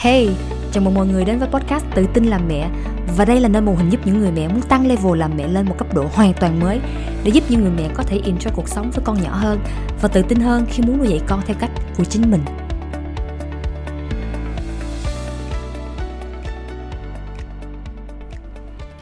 Hey, 0.00 0.28
chào 0.72 0.84
mừng 0.84 0.94
mọi 0.94 1.06
người 1.06 1.24
đến 1.24 1.38
với 1.38 1.48
podcast 1.48 1.84
Tự 1.94 2.06
tin 2.14 2.24
làm 2.24 2.48
mẹ. 2.48 2.70
Và 3.16 3.24
đây 3.24 3.40
là 3.40 3.48
nơi 3.48 3.62
mô 3.62 3.74
hình 3.74 3.90
giúp 3.90 4.00
những 4.04 4.20
người 4.20 4.32
mẹ 4.32 4.48
muốn 4.48 4.62
tăng 4.62 4.86
level 4.86 5.18
làm 5.18 5.36
mẹ 5.36 5.48
lên 5.48 5.66
một 5.66 5.74
cấp 5.78 5.94
độ 5.94 6.06
hoàn 6.12 6.32
toàn 6.40 6.60
mới 6.60 6.80
Để 7.24 7.30
giúp 7.30 7.44
những 7.48 7.60
người 7.60 7.70
mẹ 7.70 7.88
có 7.94 8.02
thể 8.02 8.20
enjoy 8.24 8.50
cuộc 8.54 8.68
sống 8.68 8.90
với 8.90 9.04
con 9.04 9.22
nhỏ 9.22 9.30
hơn 9.34 9.58
Và 10.02 10.08
tự 10.08 10.22
tin 10.22 10.40
hơn 10.40 10.66
khi 10.70 10.82
muốn 10.82 10.98
nuôi 10.98 11.08
dạy 11.08 11.20
con 11.26 11.40
theo 11.46 11.56
cách 11.60 11.70
của 11.96 12.04
chính 12.04 12.30
mình. 12.30 12.40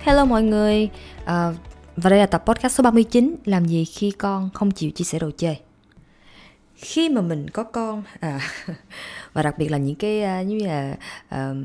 Hello 0.02 0.24
mọi 0.24 0.42
người. 0.42 0.88
À, 1.24 1.52
Và 1.96 2.10
đây 2.10 2.18
là 2.18 2.26
tập 2.26 2.42
podcast 2.46 2.74
số 2.74 2.82
39 2.82 3.36
Làm 3.44 3.64
gì 3.64 3.84
khi 3.84 4.10
con 4.10 4.50
không 4.54 4.70
chịu 4.70 4.90
chia 4.90 5.04
sẻ 5.04 5.18
đồ 5.18 5.30
chơi? 5.36 5.65
Khi 6.76 7.08
mà 7.08 7.20
mình 7.20 7.50
có 7.50 7.62
con 7.62 8.02
à, 8.20 8.40
và 9.32 9.42
đặc 9.42 9.58
biệt 9.58 9.70
là 9.70 9.78
những 9.78 9.96
cái 9.96 10.40
uh, 10.42 10.46
như 10.46 10.58
là 10.66 10.96
uh, 11.34 11.56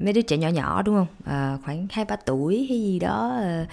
mấy 0.00 0.12
đứa 0.12 0.20
trẻ 0.20 0.36
nhỏ 0.36 0.48
nhỏ 0.48 0.82
đúng 0.82 0.94
không? 0.96 1.06
À, 1.24 1.58
khoảng 1.64 1.86
hai 1.90 2.04
ba 2.04 2.16
tuổi 2.16 2.66
hay 2.68 2.82
gì 2.82 2.98
đó 2.98 3.38
à, 3.42 3.66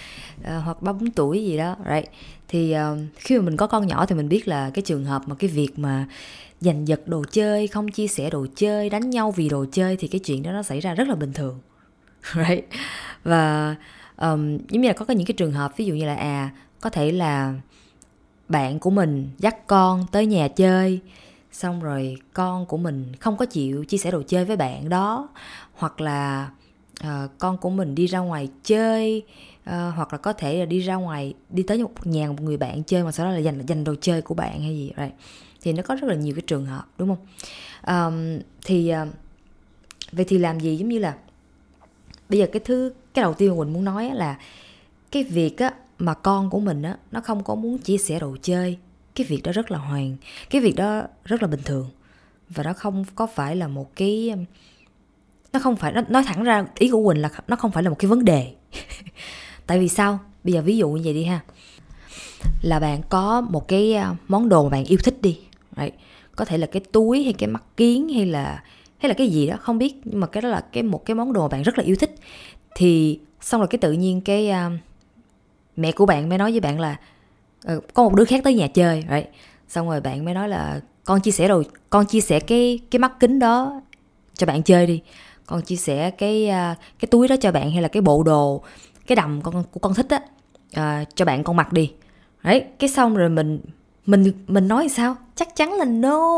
à, 0.43 0.57
hoặc 0.57 0.81
ba 0.81 0.93
bốn 0.93 1.12
tuổi 1.12 1.43
gì 1.45 1.57
đó 1.57 1.76
right? 1.90 2.09
Thì 2.48 2.71
à, 2.71 2.95
khi 3.16 3.38
mà 3.38 3.45
mình 3.45 3.57
có 3.57 3.67
con 3.67 3.88
nhỏ 3.88 4.05
thì 4.05 4.16
mình 4.16 4.30
biết 4.30 4.48
là 4.48 4.70
cái 4.73 4.81
trường 4.81 5.05
hợp 5.05 5.21
mà 5.26 5.35
cái 5.35 5.49
việc 5.49 5.80
mà 5.80 6.05
giành 6.62 6.88
giật 6.88 7.07
đồ 7.07 7.23
chơi 7.32 7.68
không 7.68 7.91
chia 7.91 8.07
sẻ 8.07 8.29
đồ 8.29 8.45
chơi 8.55 8.90
đánh 8.90 9.09
nhau 9.09 9.32
vì 9.32 9.49
đồ 9.49 9.66
chơi 9.71 9.98
thì 9.98 10.07
cái 10.07 10.20
chuyện 10.20 10.43
đó 10.43 10.52
nó 10.52 10.63
xảy 10.63 10.79
ra 10.79 10.93
rất 10.93 11.07
là 11.07 11.16
bình 11.16 11.34
thường 11.34 11.59
right? 12.34 12.66
Và 13.23 13.76
um, 14.18 14.57
giống 14.70 14.82
như 14.82 14.88
là 14.88 14.93
có 14.93 15.05
những 15.13 15.26
cái 15.26 15.35
trường 15.38 15.54
hợp 15.54 15.77
ví 15.77 15.85
dụ 15.85 15.93
như 15.93 16.05
là 16.05 16.16
à 16.16 16.49
có 16.82 16.90
thể 16.90 17.12
là 17.12 17.54
bạn 18.49 18.80
của 18.80 18.90
mình 18.90 19.30
dắt 19.38 19.67
con 19.67 20.05
tới 20.12 20.26
nhà 20.26 20.48
chơi. 20.48 20.99
Xong 21.52 21.81
rồi 21.81 22.17
con 22.34 22.66
của 22.66 22.77
mình 22.77 23.12
không 23.20 23.38
có 23.38 23.45
chịu 23.45 23.85
chia 23.85 23.98
sẻ 23.98 24.12
đồ 24.12 24.23
chơi 24.27 24.45
với 24.45 24.58
bạn 24.58 24.90
đó. 24.90 25.30
Hoặc 25.73 26.02
là 26.02 26.49
uh, 27.04 27.31
con 27.38 27.58
của 27.58 27.70
mình 27.70 27.96
đi 27.96 28.05
ra 28.05 28.20
ngoài 28.20 28.49
chơi 28.63 29.23
uh, 29.70 29.96
hoặc 29.96 30.13
là 30.13 30.18
có 30.18 30.34
thể 30.34 30.60
là 30.60 30.66
đi 30.66 30.79
ra 30.79 30.96
ngoài 30.96 31.34
đi 31.49 31.63
tới 31.63 31.84
một 31.84 32.07
nhà 32.07 32.27
một 32.27 32.41
người 32.41 32.57
bạn 32.57 32.84
chơi 32.84 33.04
mà 33.04 33.12
sau 33.12 33.26
đó 33.26 33.32
là 33.32 33.38
dành 33.38 33.66
dành 33.66 33.84
đồ 33.84 33.96
chơi 34.01 34.21
của 34.21 34.35
bạn 34.35 34.62
hay 34.62 34.77
gì 34.77 34.91
right. 34.98 35.13
thì 35.62 35.73
nó 35.73 35.84
có 35.84 35.96
rất 35.96 36.07
là 36.07 36.16
nhiều 36.16 36.35
cái 36.35 36.43
trường 36.48 36.66
hợp 36.66 36.85
đúng 36.98 37.16
không? 37.16 37.26
Um, 37.88 38.41
thì 38.66 38.93
uh, 39.01 39.07
vậy 40.12 40.26
thì 40.27 40.38
làm 40.38 40.60
gì 40.60 40.77
giống 40.77 40.90
như 40.90 40.99
là 40.99 41.16
bây 42.29 42.40
giờ 42.40 42.48
cái 42.51 42.62
thứ 42.66 42.93
cái 43.13 43.23
đầu 43.23 43.34
tiên 43.34 43.49
mà 43.49 43.63
mình 43.63 43.73
muốn 43.73 43.85
nói 43.85 44.12
là 44.13 44.40
cái 45.12 45.23
việc 45.23 45.57
á 45.57 45.73
mà 45.99 46.13
con 46.13 46.49
của 46.49 46.60
mình 46.60 46.82
á 46.82 46.98
nó 47.12 47.21
không 47.21 47.43
có 47.43 47.55
muốn 47.55 47.77
chia 47.77 47.98
sẻ 47.98 48.20
đồ 48.20 48.38
chơi. 48.41 48.77
Cái 49.15 49.27
việc 49.29 49.43
đó 49.43 49.51
rất 49.51 49.71
là 49.71 49.77
hoàn 49.77 50.15
cái 50.49 50.62
việc 50.62 50.76
đó 50.76 51.01
rất 51.26 51.41
là 51.41 51.48
bình 51.48 51.62
thường. 51.65 51.90
Và 52.49 52.63
nó 52.63 52.74
không 52.74 53.05
có 53.15 53.27
phải 53.27 53.55
là 53.55 53.68
một 53.68 53.96
cái 53.96 54.34
nó 55.55 55.60
không 55.60 55.76
phải 55.76 55.91
nó 55.91 56.01
nói 56.10 56.23
thẳng 56.23 56.43
ra 56.43 56.66
ý 56.79 56.90
của 56.90 57.07
quỳnh 57.07 57.21
là 57.21 57.29
nó 57.48 57.55
không 57.55 57.71
phải 57.71 57.84
là 57.84 57.90
một 57.90 57.96
cái 57.99 58.10
vấn 58.10 58.26
đề. 58.26 58.54
Tại 59.68 59.79
vì 59.79 59.88
sao? 59.88 60.20
Bây 60.43 60.54
giờ 60.54 60.62
ví 60.62 60.77
dụ 60.77 60.90
như 60.90 61.01
vậy 61.04 61.13
đi 61.13 61.23
ha. 61.23 61.40
Là 62.62 62.79
bạn 62.79 63.01
có 63.10 63.41
một 63.41 63.68
cái 63.68 63.93
à, 63.93 64.16
món 64.28 64.50
đồ 64.50 64.63
mà 64.63 64.69
bạn 64.69 64.85
yêu 64.85 65.00
thích 65.03 65.22
đi 65.22 65.40
right. 65.78 65.94
có 66.35 66.46
thể 66.46 66.57
là 66.57 66.68
cái 66.68 66.81
túi 66.91 67.23
hay 67.23 67.34
cái 67.34 67.47
mắt 67.47 67.63
kiến 67.78 68.09
hay 68.09 68.25
là 68.25 68.63
hay 68.97 69.09
là 69.09 69.13
cái 69.13 69.28
gì 69.28 69.47
đó 69.47 69.57
không 69.62 69.78
biết. 69.78 69.96
Nhưng 70.03 70.19
mà 70.19 70.28
cái 70.28 70.41
đó 70.41 70.50
là 70.50 70.62
cái 70.72 70.84
một 70.84 71.06
cái 71.06 71.16
món 71.16 71.34
đồ 71.34 71.41
mà 71.41 71.47
bạn 71.47 71.62
rất 71.62 71.78
là 71.78 71.84
yêu 71.84 71.96
thích. 71.96 72.16
Thì 72.75 73.19
xong 73.41 73.62
rồi 73.62 73.68
cái 73.68 73.79
tự 73.79 73.91
nhiên 73.91 74.22
cái 74.22 74.50
uh, 74.50 74.79
mẹ 75.75 75.91
của 75.91 76.06
bạn 76.06 76.29
mới 76.29 76.38
nói 76.38 76.51
với 76.51 76.59
bạn 76.59 76.79
là 76.79 76.95
ừ, 77.63 77.81
có 77.94 78.03
một 78.03 78.16
đứa 78.16 78.25
khác 78.25 78.41
tới 78.44 78.53
nhà 78.53 78.68
chơi. 78.68 79.03
Right. 79.12 79.29
xong 79.68 79.90
rồi 79.90 80.01
bạn 80.01 80.25
mới 80.25 80.34
nói 80.34 80.50
là 80.50 80.79
con 81.03 81.22
chia 81.22 81.31
sẻ 81.31 81.47
rồi 81.47 81.66
con 81.90 82.06
chia 82.06 82.22
sẻ 82.22 82.40
cái 82.40 82.79
cái 82.91 83.00
mắt 83.00 83.19
kính 83.19 83.40
đó 83.40 83.81
cho 84.34 84.47
bạn 84.47 84.63
chơi 84.63 84.88
đi. 84.88 85.01
Con 85.45 85.62
chia 85.62 85.75
sẻ 85.75 86.12
cái 86.12 86.47
à, 86.47 86.75
cái 87.00 87.07
túi 87.12 87.28
đó 87.28 87.35
cho 87.41 87.51
bạn 87.51 87.72
hay 87.72 87.81
là 87.81 87.88
cái 87.88 88.01
bộ 88.01 88.23
đồ 88.23 88.63
cái 89.07 89.16
đầm 89.16 89.41
con 89.41 89.63
của 89.72 89.79
con 89.79 89.94
thích 89.94 90.09
á 90.09 90.19
à, 90.73 91.06
cho 91.16 91.25
bạn 91.25 91.44
con 91.44 91.56
mặc 91.56 91.73
đi. 91.73 91.91
Đấy 92.44 92.63
cái 92.79 92.89
xong 92.89 93.16
rồi 93.16 93.29
mình 93.29 93.59
mình 94.05 94.31
mình 94.47 94.67
nói 94.67 94.89
sao? 94.89 95.16
Chắc 95.35 95.55
chắn 95.55 95.73
là 95.73 95.85
no. 95.85 96.29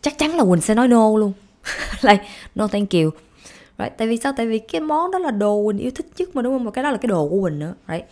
Chắc 0.00 0.18
chắn 0.18 0.36
là 0.36 0.44
quỳnh 0.44 0.60
sẽ 0.60 0.74
nói 0.74 0.88
no 0.88 1.16
luôn. 1.16 1.32
Like 2.02 2.24
no 2.54 2.66
thank 2.66 2.90
you 2.90 3.10
right? 3.80 3.98
tại 3.98 4.08
vì 4.08 4.16
sao? 4.16 4.32
Tại 4.36 4.46
vì 4.46 4.58
cái 4.58 4.80
món 4.80 5.10
đó 5.10 5.18
là 5.18 5.30
đồ 5.30 5.64
quỳnh 5.66 5.78
yêu 5.78 5.90
thích 5.94 6.06
nhất 6.16 6.36
mà 6.36 6.42
đúng 6.42 6.54
không? 6.54 6.64
Và 6.64 6.70
cái 6.70 6.84
đó 6.84 6.90
là 6.90 6.96
cái 6.96 7.06
đồ 7.06 7.28
của 7.28 7.42
quỳnh 7.42 7.58
nữa 7.58 7.74
right? 7.88 8.04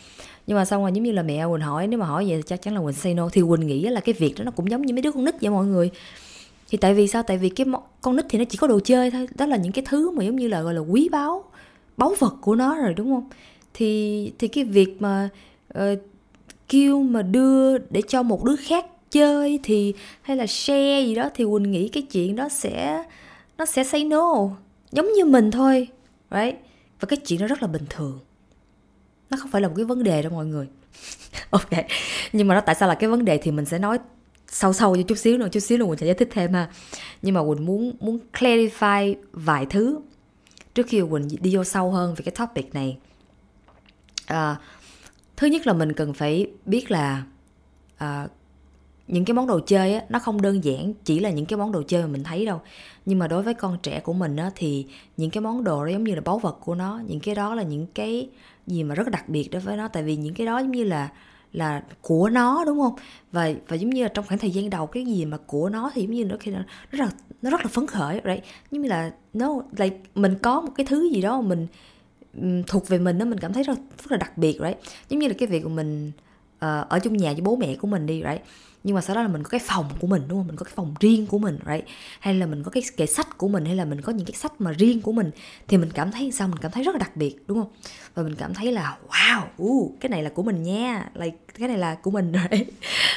nhưng 0.47 0.56
mà 0.56 0.65
xong 0.65 0.83
rồi 0.83 0.93
giống 0.95 1.05
như 1.05 1.12
là 1.12 1.23
mẹ 1.23 1.47
quỳnh 1.51 1.61
hỏi 1.61 1.87
nếu 1.87 1.99
mà 1.99 2.06
hỏi 2.06 2.25
vậy 2.29 2.37
thì 2.37 2.43
chắc 2.47 2.62
chắn 2.62 2.75
là 2.75 2.81
quỳnh 2.81 2.93
say 2.93 3.15
no. 3.15 3.29
Thì 3.33 3.43
quỳnh 3.49 3.67
nghĩ 3.67 3.83
là 3.83 4.01
cái 4.01 4.15
việc 4.19 4.34
đó 4.39 4.45
nó 4.45 4.51
cũng 4.51 4.71
giống 4.71 4.83
như 4.83 4.95
mấy 4.95 5.03
đứa 5.03 5.12
con 5.12 5.25
nít 5.25 5.34
vậy 5.41 5.51
mọi 5.51 5.67
người. 5.67 5.91
Thì 6.71 6.79
tại 6.79 6.95
vì 6.95 7.09
sao? 7.09 7.23
Tại 7.23 7.39
vì 7.39 7.49
cái 7.49 7.67
con 8.01 8.17
nít 8.17 8.25
thì 8.29 8.39
nó 8.39 8.45
chỉ 8.45 8.59
có 8.59 8.67
đồ 8.67 8.81
chơi 8.81 9.11
thôi. 9.11 9.29
Đó 9.34 9.47
là 9.47 9.56
những 9.56 9.73
cái 9.73 9.84
thứ 9.89 10.11
mà 10.11 10.25
giống 10.25 10.37
như 10.37 10.49
là 10.49 10.62
gọi 10.62 10.75
là 10.75 10.81
quý 10.81 11.09
báu 11.09 11.45
báu 11.97 12.15
vật 12.19 12.35
của 12.41 12.55
nó 12.55 12.77
rồi 12.77 12.95
đúng 12.95 13.15
không? 13.15 13.29
Thì 13.75 14.33
thì 14.39 14.49
cái 14.49 14.65
việc 14.65 15.03
mà 15.03 15.29
uh, 15.79 15.99
kêu 16.69 17.03
mà 17.03 17.23
đưa 17.23 17.79
để 17.79 18.03
cho 18.09 18.23
một 18.23 18.45
đứa 18.45 18.56
khác 18.56 18.87
chơi 19.11 19.61
thì 19.62 19.95
hay 20.23 20.37
là 20.37 20.47
share 20.47 21.03
gì 21.06 21.15
đó 21.15 21.31
thì 21.35 21.45
quỳnh 21.45 21.71
nghĩ 21.71 21.89
cái 21.89 22.03
chuyện 22.03 22.37
đó 22.37 22.49
sẽ 22.49 23.05
nó 23.59 23.65
sẽ 23.65 23.85
say 23.85 24.05
no 24.05 24.50
giống 24.93 25.12
như 25.12 25.25
mình 25.25 25.50
thôi 25.50 25.88
right? 26.31 26.56
Và 27.00 27.06
cái 27.09 27.16
chuyện 27.16 27.41
đó 27.41 27.47
rất 27.47 27.62
là 27.62 27.69
bình 27.69 27.84
thường. 27.91 28.21
Nó 29.31 29.37
không 29.41 29.50
phải 29.50 29.62
là 29.62 29.69
một 29.69 29.75
cái 29.76 29.84
vấn 29.84 30.03
đề 30.03 30.22
đâu 30.22 30.32
mọi 30.32 30.47
người. 30.47 30.69
Ok 31.50 31.71
nhưng 32.32 32.49
mà 32.49 32.54
nó 32.54 32.60
tại 32.60 32.75
sao 32.75 32.88
là 32.88 32.94
cái 32.94 33.10
vấn 33.10 33.25
đề 33.25 33.38
thì 33.38 33.50
mình 33.50 33.65
sẽ 33.65 33.78
nói 33.78 33.99
sâu 34.47 34.72
sâu 34.72 34.97
cho 34.97 35.03
chút 35.03 35.19
xíu 35.19 35.38
nữa 35.38 35.49
chút 35.53 35.60
xíu 35.60 35.78
nữa 35.78 35.87
mình 35.87 35.99
sẽ 35.99 36.06
giải 36.06 36.15
thích 36.15 36.28
thêm 36.32 36.53
ha. 36.53 36.71
Nhưng 37.22 37.34
mà 37.34 37.41
quỳnh 37.44 37.66
muốn 37.66 37.93
muốn 38.00 38.19
clarify 38.32 39.15
vài 39.32 39.66
thứ 39.66 40.00
trước 40.75 40.87
khi 40.88 41.03
quỳnh 41.10 41.28
đi 41.41 41.56
vô 41.56 41.65
sâu 41.65 41.91
hơn 41.91 42.15
về 42.15 42.22
cái 42.25 42.34
topic 42.38 42.75
này. 42.75 42.99
À, 44.26 44.56
thứ 45.37 45.47
nhất 45.47 45.66
là 45.66 45.72
mình 45.72 45.93
cần 45.93 46.12
phải 46.12 46.50
biết 46.66 46.91
là 46.91 47.22
à, 47.97 48.28
những 49.09 49.25
cái 49.25 49.35
món 49.35 49.47
đồ 49.47 49.61
chơi 49.67 49.95
á 49.95 50.05
nó 50.09 50.19
không 50.19 50.43
đơn 50.43 50.65
giản 50.65 50.93
chỉ 51.05 51.19
là 51.19 51.31
những 51.31 51.47
cái 51.47 51.57
món 51.57 51.73
đồ 51.73 51.83
chơi 51.83 52.03
mà 52.03 52.09
mình 52.09 52.25
thấy 52.25 52.47
đâu. 52.47 52.61
Nhưng 53.07 53.19
mà 53.19 53.29
đối 53.29 53.43
với 53.43 53.55
con 53.55 53.79
trẻ 53.83 54.01
của 54.01 54.13
mình 54.13 54.37
á 54.37 54.51
thì 54.55 54.87
những 55.17 55.31
cái 55.31 55.41
món 55.41 55.65
đồ 55.65 55.85
đó 55.85 55.91
giống 55.91 56.05
như 56.05 56.15
là 56.15 56.21
báu 56.21 56.39
vật 56.39 56.59
của 56.65 56.75
nó 56.75 57.01
những 57.07 57.21
cái 57.21 57.35
đó 57.35 57.55
là 57.55 57.63
những 57.63 57.87
cái 57.95 58.29
gì 58.67 58.85
mà 58.85 58.95
rất 58.95 59.09
đặc 59.11 59.29
biệt 59.29 59.49
đối 59.53 59.63
với 59.63 59.77
nó. 59.77 59.89
Tại 59.89 60.03
vì 60.03 60.17
những 60.17 60.35
cái 60.35 60.47
đó 60.47 60.59
giống 60.59 60.73
như 60.73 60.85
là 60.85 61.09
là 61.53 61.83
của 62.03 62.29
nó 62.29 62.65
đúng 62.65 62.81
không? 62.81 62.95
Và 63.33 63.51
và 63.69 63.77
giống 63.77 63.91
như 63.91 64.03
là 64.03 64.09
trong 64.09 64.25
khoảng 64.29 64.39
thời 64.39 64.51
gian 64.51 64.71
đầu 64.71 64.87
cái 64.87 65.05
gì 65.05 65.25
mà 65.25 65.37
của 65.37 65.69
nó 65.69 65.91
thì 65.95 66.03
giống 66.03 66.11
như 66.11 66.25
nó 66.25 66.37
khi 66.41 66.51
nó 66.51 66.59
rất 66.91 66.99
là 67.01 67.11
nó 67.43 67.51
rất 67.51 67.61
là 67.61 67.67
phấn 67.71 67.87
khởi 67.87 68.21
right? 68.25 68.45
Giống 68.71 68.83
như 68.83 68.89
là 68.89 69.13
nó 69.33 69.63
like 69.77 69.97
mình 70.15 70.35
có 70.43 70.61
một 70.61 70.73
cái 70.75 70.87
thứ 70.87 71.11
gì 71.15 71.21
đó 71.21 71.41
mà 71.41 71.49
mình 71.49 71.67
um, 72.41 72.63
thuộc 72.63 72.89
về 72.89 72.99
mình 72.99 73.19
đó 73.19 73.25
mình 73.25 73.39
cảm 73.39 73.53
thấy 73.53 73.63
rất, 73.63 73.79
rất 74.03 74.13
là 74.13 74.17
đặc 74.17 74.39
biệt 74.39 74.59
right? 74.61 74.79
Giống 75.09 75.19
như 75.19 75.29
là 75.29 75.35
cái 75.39 75.47
việc 75.49 75.63
của 75.63 75.69
mình 75.69 76.13
uh, 76.57 76.89
ở 76.89 76.99
chung 77.03 77.17
nhà 77.17 77.33
với 77.33 77.41
bố 77.41 77.57
mẹ 77.57 77.77
của 77.77 77.87
mình 77.87 78.07
đi 78.07 78.23
right? 78.31 78.43
Nhưng 78.84 78.94
mà 78.94 79.00
sau 79.00 79.16
đó 79.16 79.22
là 79.22 79.28
mình 79.28 79.43
có 79.43 79.49
cái 79.49 79.61
phòng 79.65 79.87
của 80.00 80.06
mình 80.06 80.22
đúng 80.28 80.39
không? 80.39 80.47
Mình 80.47 80.56
có 80.56 80.65
cái 80.65 80.72
phòng 80.77 80.94
riêng 81.00 81.27
của 81.27 81.39
mình 81.39 81.59
right? 81.66 81.84
Hay 82.21 82.34
là 82.34 82.47
mình 82.47 82.62
có 82.62 82.71
cái 82.71 82.83
kệ 82.97 83.06
sách 83.06 83.39
của 83.39 83.49
mình 83.49 83.65
hay 83.65 83.77
là 83.77 83.84
mình 83.84 84.00
có 84.00 84.12
những 84.12 84.27
cái 84.27 84.34
sách 84.34 84.61
mà 84.61 84.72
riêng 84.72 85.00
của 85.00 85.12
mình 85.12 85.31
thì 85.69 85.77
mình 85.77 85.91
cảm 85.94 86.11
thấy 86.12 86.33
sao? 86.33 86.49
Mình 86.49 86.59
cảm 86.59 86.71
thấy 86.71 86.84
rất 86.84 86.94
là 86.94 86.99
đặc 86.99 87.17
biệt 87.17 87.37
đúng 87.47 87.59
không? 87.59 87.71
Và 88.15 88.22
mình 88.22 88.34
cảm 88.34 88.55
thấy 88.55 88.72
là 88.72 88.97
wow 89.09 89.43
uh, 89.62 90.00
cái 90.00 90.11
này 90.11 90.22
là 90.22 90.31
của 90.31 90.43
mình 90.43 90.62
nha. 90.62 91.11
Like, 91.15 91.37
cái 91.59 91.69
này 91.69 91.78
là 91.78 91.94
của 91.94 92.11
mình 92.11 92.33
rồi 92.50 92.67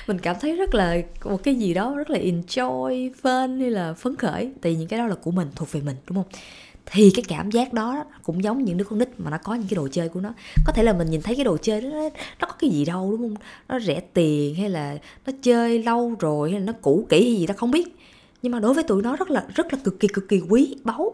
mình 0.07 0.19
cảm 0.19 0.35
thấy 0.41 0.55
rất 0.55 0.75
là 0.75 0.97
một 1.23 1.44
cái 1.44 1.55
gì 1.55 1.73
đó 1.73 1.95
rất 1.95 2.09
là 2.09 2.19
enjoy 2.19 3.11
fun 3.21 3.59
hay 3.59 3.71
là 3.71 3.94
phấn 3.94 4.16
khởi. 4.16 4.51
Tại 4.61 4.73
vì 4.73 4.79
những 4.79 4.88
cái 4.88 5.00
đó 5.00 5.07
là 5.07 5.16
của 5.16 5.31
mình 5.31 5.47
thuộc 5.55 5.71
về 5.71 5.81
mình 5.81 5.95
đúng 6.07 6.17
không? 6.17 6.33
Thì 6.91 7.12
cái 7.16 7.24
cảm 7.28 7.52
giác 7.52 7.74
đó 7.74 8.06
cũng 8.24 8.44
giống 8.44 8.66
những 8.66 8.78
đứa 8.78 8.84
con 8.84 9.00
nít 9.00 9.09
mà 9.18 9.31
nó 9.31 9.38
có 9.44 9.56
những 9.56 9.68
cái 9.69 9.75
đồ 9.75 9.88
chơi 9.91 10.09
của 10.09 10.19
nó. 10.19 10.34
Có 10.66 10.74
thể 10.74 10.84
là 10.84 10.94
mình 10.94 11.09
nhìn 11.09 11.22
thấy 11.22 11.35
cái 11.35 11.46
đồ 11.46 11.57
chơi 11.57 11.81
đó 11.81 11.90
nó 12.40 12.47
có 12.47 12.53
cái 12.59 12.69
gì 12.69 12.85
đâu 12.85 13.12
đúng 13.12 13.22
không? 13.22 13.44
Nó 13.69 13.79
rẻ 13.79 14.00
tiền 14.00 14.56
hay 14.56 14.69
là 14.69 14.97
nó 15.25 15.34
chơi 15.41 15.84
lâu 15.84 16.16
rồi 16.19 16.51
hay 16.51 16.59
là 16.59 16.66
nó 16.66 16.74
cũ 16.81 17.06
kỹ 17.09 17.30
hay 17.30 17.40
gì 17.40 17.47
ta 17.47 17.53
không 17.53 17.72
biết. 17.72 17.97
Nhưng 18.41 18.51
mà 18.51 18.59
đối 18.59 18.74
với 18.74 18.84
tụi 18.84 19.01
nó 19.01 19.16
rất 19.16 19.30
là 19.30 19.46
rất 19.56 19.74
là 19.74 19.80
cực 19.84 20.00
kỳ 20.00 20.07
cực 20.07 20.30
kỳ 20.30 20.41
quý 20.50 20.75
báu. 20.84 21.13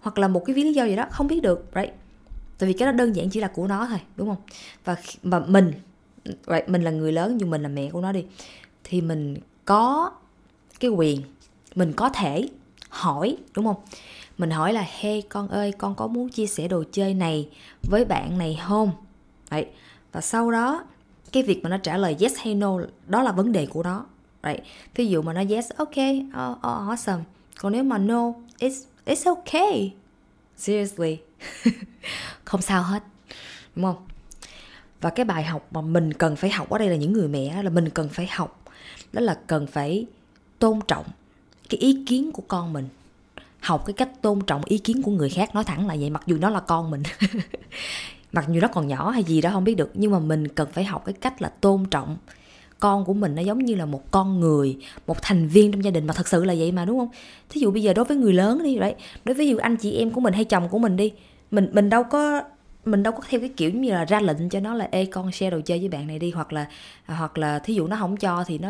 Hoặc 0.00 0.18
là 0.18 0.28
một 0.28 0.44
cái 0.44 0.56
lý 0.56 0.72
do 0.72 0.84
gì 0.84 0.96
đó 0.96 1.06
không 1.10 1.26
biết 1.26 1.40
được 1.42 1.66
right? 1.74 1.92
Tại 2.58 2.68
vì 2.68 2.72
cái 2.72 2.86
đó 2.86 2.92
đơn 2.92 3.16
giản 3.16 3.30
chỉ 3.30 3.40
là 3.40 3.48
của 3.48 3.66
nó 3.66 3.86
thôi 3.86 3.98
đúng 4.16 4.28
không? 4.28 4.42
Và 4.84 4.96
và 5.22 5.38
mình 5.38 5.72
right, 6.24 6.68
mình 6.68 6.82
là 6.82 6.90
người 6.90 7.12
lớn 7.12 7.36
nhưng 7.36 7.50
mình 7.50 7.62
là 7.62 7.68
mẹ 7.68 7.90
của 7.90 8.00
nó 8.00 8.12
đi 8.12 8.24
thì 8.84 9.00
mình 9.00 9.36
có 9.64 10.10
cái 10.80 10.90
quyền 10.90 11.20
mình 11.74 11.92
có 11.92 12.08
thể 12.08 12.48
hỏi 12.88 13.36
đúng 13.54 13.64
không? 13.64 13.76
Mình 14.38 14.50
hỏi 14.50 14.72
là 14.72 14.86
hey 15.00 15.22
con 15.22 15.48
ơi 15.48 15.72
con 15.78 15.94
có 15.94 16.06
muốn 16.06 16.28
chia 16.28 16.46
sẻ 16.46 16.68
đồ 16.68 16.84
chơi 16.92 17.14
này 17.14 17.48
với 17.82 18.04
bạn 18.04 18.38
này 18.38 18.60
không 18.66 18.90
Đấy. 19.50 19.66
và 20.12 20.20
sau 20.20 20.50
đó 20.50 20.84
cái 21.32 21.42
việc 21.42 21.62
mà 21.62 21.70
nó 21.70 21.78
trả 21.78 21.96
lời 21.96 22.16
yes 22.20 22.32
hay 22.36 22.54
no 22.54 22.80
đó 23.06 23.22
là 23.22 23.32
vấn 23.32 23.52
đề 23.52 23.66
của 23.66 23.82
nó 23.82 24.04
Right. 24.46 24.62
Ví 24.94 25.06
dụ 25.06 25.22
mà 25.22 25.32
nó 25.32 25.42
yes, 25.50 25.70
ok, 25.76 25.88
oh, 25.88 26.56
oh, 26.56 26.62
awesome. 26.62 27.20
Còn 27.58 27.72
nếu 27.72 27.82
mà 27.82 27.98
no, 27.98 28.32
it's, 28.58 28.84
it's 29.06 29.34
okay. 29.34 29.94
Seriously. 30.56 31.18
không 32.44 32.62
sao 32.62 32.82
hết. 32.82 33.02
Đúng 33.76 33.84
không? 33.84 34.06
Và 35.00 35.10
cái 35.10 35.24
bài 35.24 35.44
học 35.44 35.66
mà 35.70 35.80
mình 35.80 36.12
cần 36.12 36.36
phải 36.36 36.50
học 36.50 36.70
ở 36.70 36.78
đây 36.78 36.88
là 36.88 36.96
những 36.96 37.12
người 37.12 37.28
mẹ 37.28 37.62
là 37.62 37.70
mình 37.70 37.90
cần 37.90 38.08
phải 38.08 38.26
học. 38.26 38.62
Đó 39.12 39.20
là 39.20 39.38
cần 39.46 39.66
phải 39.66 40.06
tôn 40.58 40.80
trọng 40.88 41.06
cái 41.68 41.78
ý 41.80 42.04
kiến 42.06 42.32
của 42.32 42.42
con 42.48 42.72
mình 42.72 42.88
học 43.60 43.82
cái 43.86 43.94
cách 43.94 44.22
tôn 44.22 44.40
trọng 44.40 44.62
ý 44.64 44.78
kiến 44.78 45.02
của 45.02 45.10
người 45.10 45.30
khác, 45.30 45.54
nói 45.54 45.64
thẳng 45.64 45.86
là 45.86 45.96
vậy, 46.00 46.10
mặc 46.10 46.22
dù 46.26 46.38
nó 46.40 46.50
là 46.50 46.60
con 46.60 46.90
mình. 46.90 47.02
Mặc 48.32 48.44
dù 48.48 48.60
nó 48.60 48.68
còn 48.68 48.86
nhỏ 48.86 49.10
hay 49.10 49.22
gì 49.22 49.40
đó, 49.40 49.50
không 49.52 49.64
biết 49.64 49.74
được. 49.74 49.90
Nhưng 49.94 50.10
mà 50.10 50.18
mình 50.18 50.48
cần 50.48 50.68
phải 50.72 50.84
học 50.84 51.02
cái 51.04 51.12
cách 51.12 51.42
là 51.42 51.48
tôn 51.48 51.84
trọng 51.90 52.16
con 52.80 53.04
của 53.04 53.14
mình. 53.14 53.34
Nó 53.34 53.42
giống 53.42 53.58
như 53.58 53.74
là 53.74 53.86
một 53.86 54.10
con 54.10 54.40
người, 54.40 54.76
một 55.06 55.22
thành 55.22 55.48
viên 55.48 55.72
trong 55.72 55.84
gia 55.84 55.90
đình 55.90 56.06
mà 56.06 56.14
thật 56.14 56.28
sự 56.28 56.44
là 56.44 56.54
vậy 56.58 56.72
mà, 56.72 56.84
đúng 56.84 56.98
không? 56.98 57.08
Thí 57.48 57.60
dụ 57.60 57.70
bây 57.70 57.82
giờ 57.82 57.94
đối 57.94 58.04
với 58.04 58.16
người 58.16 58.32
lớn 58.32 58.62
đi, 58.62 58.76
đấy. 58.76 58.94
Đối 59.24 59.34
với 59.34 59.54
ví 59.54 59.58
anh 59.60 59.76
chị 59.76 59.92
em 59.92 60.10
của 60.10 60.20
mình 60.20 60.34
hay 60.34 60.44
chồng 60.44 60.68
của 60.68 60.78
mình 60.78 60.96
đi, 60.96 61.12
mình 61.50 61.68
mình 61.72 61.90
đâu 61.90 62.04
có, 62.04 62.42
mình 62.84 63.02
đâu 63.02 63.12
có 63.12 63.20
theo 63.28 63.40
cái 63.40 63.50
kiểu 63.56 63.70
như 63.70 63.90
là 63.90 64.04
ra 64.04 64.20
lệnh 64.20 64.48
cho 64.48 64.60
nó 64.60 64.74
là, 64.74 64.88
ê, 64.90 65.04
con 65.04 65.32
share 65.32 65.50
đồ 65.50 65.60
chơi 65.64 65.78
với 65.78 65.88
bạn 65.88 66.06
này 66.06 66.18
đi. 66.18 66.30
Hoặc 66.30 66.52
là 66.52 66.66
hoặc 67.06 67.38
là 67.38 67.58
thí 67.58 67.74
dụ 67.74 67.86
nó 67.86 67.96
không 68.00 68.16
cho 68.16 68.44
thì 68.46 68.58
nó 68.58 68.68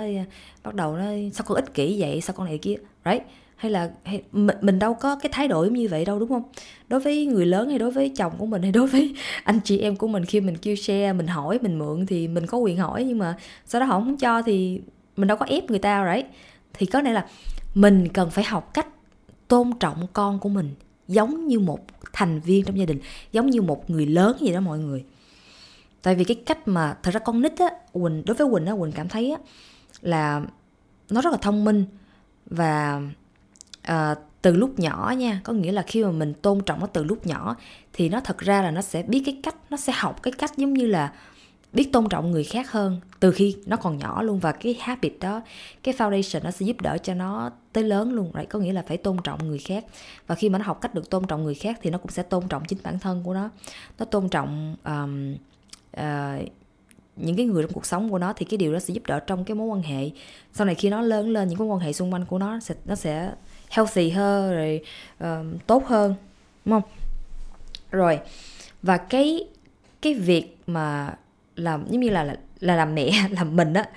bắt 0.64 0.74
đầu 0.74 0.96
nó, 0.96 1.04
sao 1.32 1.44
con 1.46 1.56
ích 1.56 1.74
kỷ 1.74 1.96
vậy? 2.00 2.20
Sao 2.20 2.34
con 2.36 2.46
này 2.46 2.58
kia 2.58 2.76
right 3.04 3.22
hay 3.56 3.70
là 3.70 3.90
hay, 4.04 4.22
mình, 4.32 4.56
mình 4.60 4.78
đâu 4.78 4.94
có 4.94 5.16
cái 5.16 5.30
thái 5.32 5.48
độ 5.48 5.64
như 5.64 5.88
vậy 5.88 6.04
đâu 6.04 6.18
đúng 6.18 6.28
không? 6.28 6.42
Đối 6.88 7.00
với 7.00 7.26
người 7.26 7.46
lớn 7.46 7.68
hay 7.68 7.78
đối 7.78 7.90
với 7.90 8.08
chồng 8.08 8.32
của 8.38 8.46
mình 8.46 8.62
hay 8.62 8.72
đối 8.72 8.86
với 8.86 9.14
anh 9.44 9.60
chị 9.64 9.78
em 9.78 9.96
của 9.96 10.08
mình 10.08 10.24
khi 10.24 10.40
mình 10.40 10.56
kêu 10.56 10.76
share 10.76 11.12
mình 11.12 11.26
hỏi 11.26 11.58
mình 11.62 11.78
mượn 11.78 12.06
thì 12.06 12.28
mình 12.28 12.46
có 12.46 12.58
quyền 12.58 12.76
hỏi 12.76 13.04
nhưng 13.04 13.18
mà 13.18 13.36
sau 13.66 13.80
đó 13.80 13.86
họ 13.86 13.98
không 13.98 14.16
cho 14.16 14.42
thì 14.42 14.80
mình 15.16 15.28
đâu 15.28 15.36
có 15.36 15.46
ép 15.46 15.70
người 15.70 15.78
ta 15.78 16.14
right? 16.14 16.26
Thì 16.74 16.86
có 16.86 17.00
nghĩa 17.00 17.12
là 17.12 17.26
mình 17.74 18.08
cần 18.08 18.30
phải 18.30 18.44
học 18.44 18.74
cách 18.74 18.86
tôn 19.48 19.72
trọng 19.80 20.06
con 20.12 20.38
của 20.38 20.48
mình 20.48 20.74
giống 21.08 21.46
như 21.46 21.58
một 21.58 21.80
thành 22.12 22.40
viên 22.40 22.64
trong 22.64 22.78
gia 22.78 22.84
đình 22.84 22.98
giống 23.32 23.46
như 23.50 23.62
một 23.62 23.90
người 23.90 24.06
lớn 24.06 24.36
gì 24.40 24.52
đó 24.52 24.60
mọi 24.60 24.78
người. 24.78 25.04
Tại 26.02 26.14
vì 26.14 26.24
cái 26.24 26.42
cách 26.46 26.68
mà 26.68 26.96
thật 27.02 27.10
ra 27.14 27.20
con 27.20 27.42
nít 27.42 27.58
á 27.58 27.66
quỳnh 27.92 28.22
đối 28.26 28.34
với 28.34 28.48
quỳnh 28.50 28.66
á 28.66 28.72
quỳnh 28.80 28.92
cảm 28.92 29.08
thấy 29.08 29.30
á 29.30 29.38
là 30.02 30.42
nó 31.10 31.20
rất 31.20 31.30
là 31.30 31.38
thông 31.42 31.64
minh 31.64 31.84
và 32.46 33.02
uh, 33.90 34.18
từ 34.42 34.56
lúc 34.56 34.78
nhỏ 34.78 35.14
nha 35.18 35.40
có 35.44 35.52
nghĩa 35.52 35.72
là 35.72 35.82
khi 35.82 36.04
mà 36.04 36.10
mình 36.10 36.34
tôn 36.34 36.60
trọng 36.60 36.80
nó 36.80 36.86
từ 36.86 37.04
lúc 37.04 37.26
nhỏ 37.26 37.56
thì 37.92 38.08
nó 38.08 38.20
thật 38.20 38.38
ra 38.38 38.62
là 38.62 38.70
nó 38.70 38.80
sẽ 38.80 39.02
biết 39.02 39.22
cái 39.26 39.40
cách 39.42 39.56
nó 39.70 39.76
sẽ 39.76 39.92
học 39.96 40.22
cái 40.22 40.32
cách 40.32 40.52
giống 40.56 40.74
như 40.74 40.86
là 40.86 41.12
biết 41.72 41.92
tôn 41.92 42.08
trọng 42.08 42.30
người 42.30 42.44
khác 42.44 42.70
hơn 42.70 43.00
từ 43.20 43.32
khi 43.32 43.56
nó 43.66 43.76
còn 43.76 43.98
nhỏ 43.98 44.22
luôn 44.22 44.38
và 44.38 44.52
cái 44.52 44.76
habit 44.80 45.12
đó 45.20 45.42
cái 45.82 45.94
foundation 45.94 46.40
nó 46.44 46.50
sẽ 46.50 46.66
giúp 46.66 46.80
đỡ 46.80 46.98
cho 47.02 47.14
nó 47.14 47.50
tới 47.72 47.84
lớn 47.84 48.12
luôn 48.12 48.32
right? 48.34 48.48
có 48.48 48.58
nghĩa 48.58 48.72
là 48.72 48.82
phải 48.86 48.96
tôn 48.96 49.16
trọng 49.24 49.48
người 49.48 49.58
khác 49.58 49.84
và 50.26 50.34
khi 50.34 50.48
mà 50.48 50.58
nó 50.58 50.64
học 50.64 50.78
cách 50.80 50.94
được 50.94 51.10
tôn 51.10 51.26
trọng 51.26 51.44
người 51.44 51.54
khác 51.54 51.78
thì 51.82 51.90
nó 51.90 51.98
cũng 51.98 52.10
sẽ 52.10 52.22
tôn 52.22 52.48
trọng 52.48 52.64
chính 52.64 52.78
bản 52.82 52.98
thân 52.98 53.22
của 53.24 53.34
nó 53.34 53.50
nó 53.98 54.04
tôn 54.04 54.28
trọng 54.28 54.76
um, 54.84 55.34
uh, 55.96 56.48
những 57.16 57.36
cái 57.36 57.46
người 57.46 57.62
trong 57.62 57.72
cuộc 57.72 57.86
sống 57.86 58.10
của 58.10 58.18
nó 58.18 58.32
thì 58.32 58.46
cái 58.46 58.58
điều 58.58 58.72
đó 58.72 58.78
sẽ 58.78 58.94
giúp 58.94 59.06
đỡ 59.06 59.20
trong 59.20 59.44
cái 59.44 59.54
mối 59.54 59.66
quan 59.66 59.82
hệ 59.82 60.10
sau 60.52 60.64
này 60.64 60.74
khi 60.74 60.90
nó 60.90 61.02
lớn 61.02 61.28
lên 61.28 61.48
những 61.48 61.58
mối 61.58 61.68
quan 61.68 61.80
hệ 61.80 61.92
xung 61.92 62.12
quanh 62.12 62.24
của 62.24 62.38
nó 62.38 62.60
sẽ 62.60 62.74
nó 62.84 62.94
sẽ 62.94 63.32
healthy 63.70 64.10
hơn 64.10 64.52
rồi 64.54 64.80
uh, 65.24 65.66
tốt 65.66 65.86
hơn 65.86 66.14
đúng 66.64 66.80
không? 66.80 66.90
Rồi 67.90 68.20
và 68.82 68.96
cái 68.96 69.48
cái 70.02 70.14
việc 70.14 70.58
mà 70.66 71.14
làm 71.56 71.86
giống 71.90 72.00
như 72.00 72.08
là 72.08 72.24
là, 72.24 72.36
là 72.60 72.76
làm 72.76 72.94
mẹ 72.94 73.28
làm 73.30 73.56
mình 73.56 73.74
á 73.74 73.88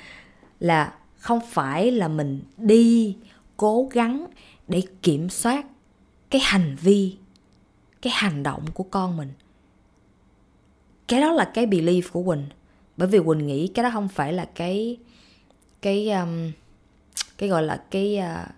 là 0.59 0.93
không 1.17 1.39
phải 1.51 1.91
là 1.91 2.07
mình 2.07 2.41
đi 2.57 3.17
cố 3.57 3.89
gắng 3.91 4.25
để 4.67 4.81
kiểm 5.01 5.29
soát 5.29 5.65
cái 6.29 6.41
hành 6.45 6.75
vi 6.81 7.15
cái 8.01 8.13
hành 8.15 8.43
động 8.43 8.65
của 8.73 8.83
con 8.83 9.17
mình. 9.17 9.33
Cái 11.07 11.21
đó 11.21 11.31
là 11.31 11.51
cái 11.53 11.67
belief 11.67 12.01
của 12.11 12.23
quỳnh. 12.23 12.45
Bởi 12.97 13.07
vì 13.07 13.19
quỳnh 13.25 13.47
nghĩ 13.47 13.67
cái 13.67 13.83
đó 13.83 13.89
không 13.93 14.07
phải 14.07 14.33
là 14.33 14.45
cái 14.55 14.97
cái 15.81 16.11
um, 16.11 16.51
cái 17.37 17.49
gọi 17.49 17.63
là 17.63 17.83
cái 17.91 18.19
uh, 18.19 18.49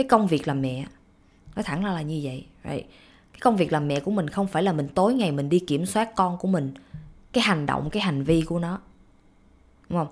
cái 0.00 0.08
công 0.08 0.26
việc 0.26 0.48
làm 0.48 0.62
mẹ, 0.62 0.86
nói 1.56 1.62
thẳng 1.62 1.84
ra 1.84 1.92
là 1.92 2.02
như 2.02 2.20
vậy, 2.22 2.46
right? 2.64 2.86
cái 3.32 3.40
công 3.40 3.56
việc 3.56 3.72
làm 3.72 3.88
mẹ 3.88 4.00
của 4.00 4.10
mình 4.10 4.28
không 4.28 4.46
phải 4.46 4.62
là 4.62 4.72
mình 4.72 4.88
tối 4.94 5.14
ngày 5.14 5.32
mình 5.32 5.48
đi 5.48 5.58
kiểm 5.58 5.86
soát 5.86 6.14
con 6.14 6.38
của 6.38 6.48
mình, 6.48 6.74
cái 7.32 7.44
hành 7.44 7.66
động, 7.66 7.90
cái 7.90 8.02
hành 8.02 8.24
vi 8.24 8.42
của 8.42 8.58
nó, 8.58 8.80
đúng 9.88 9.98
không? 9.98 10.08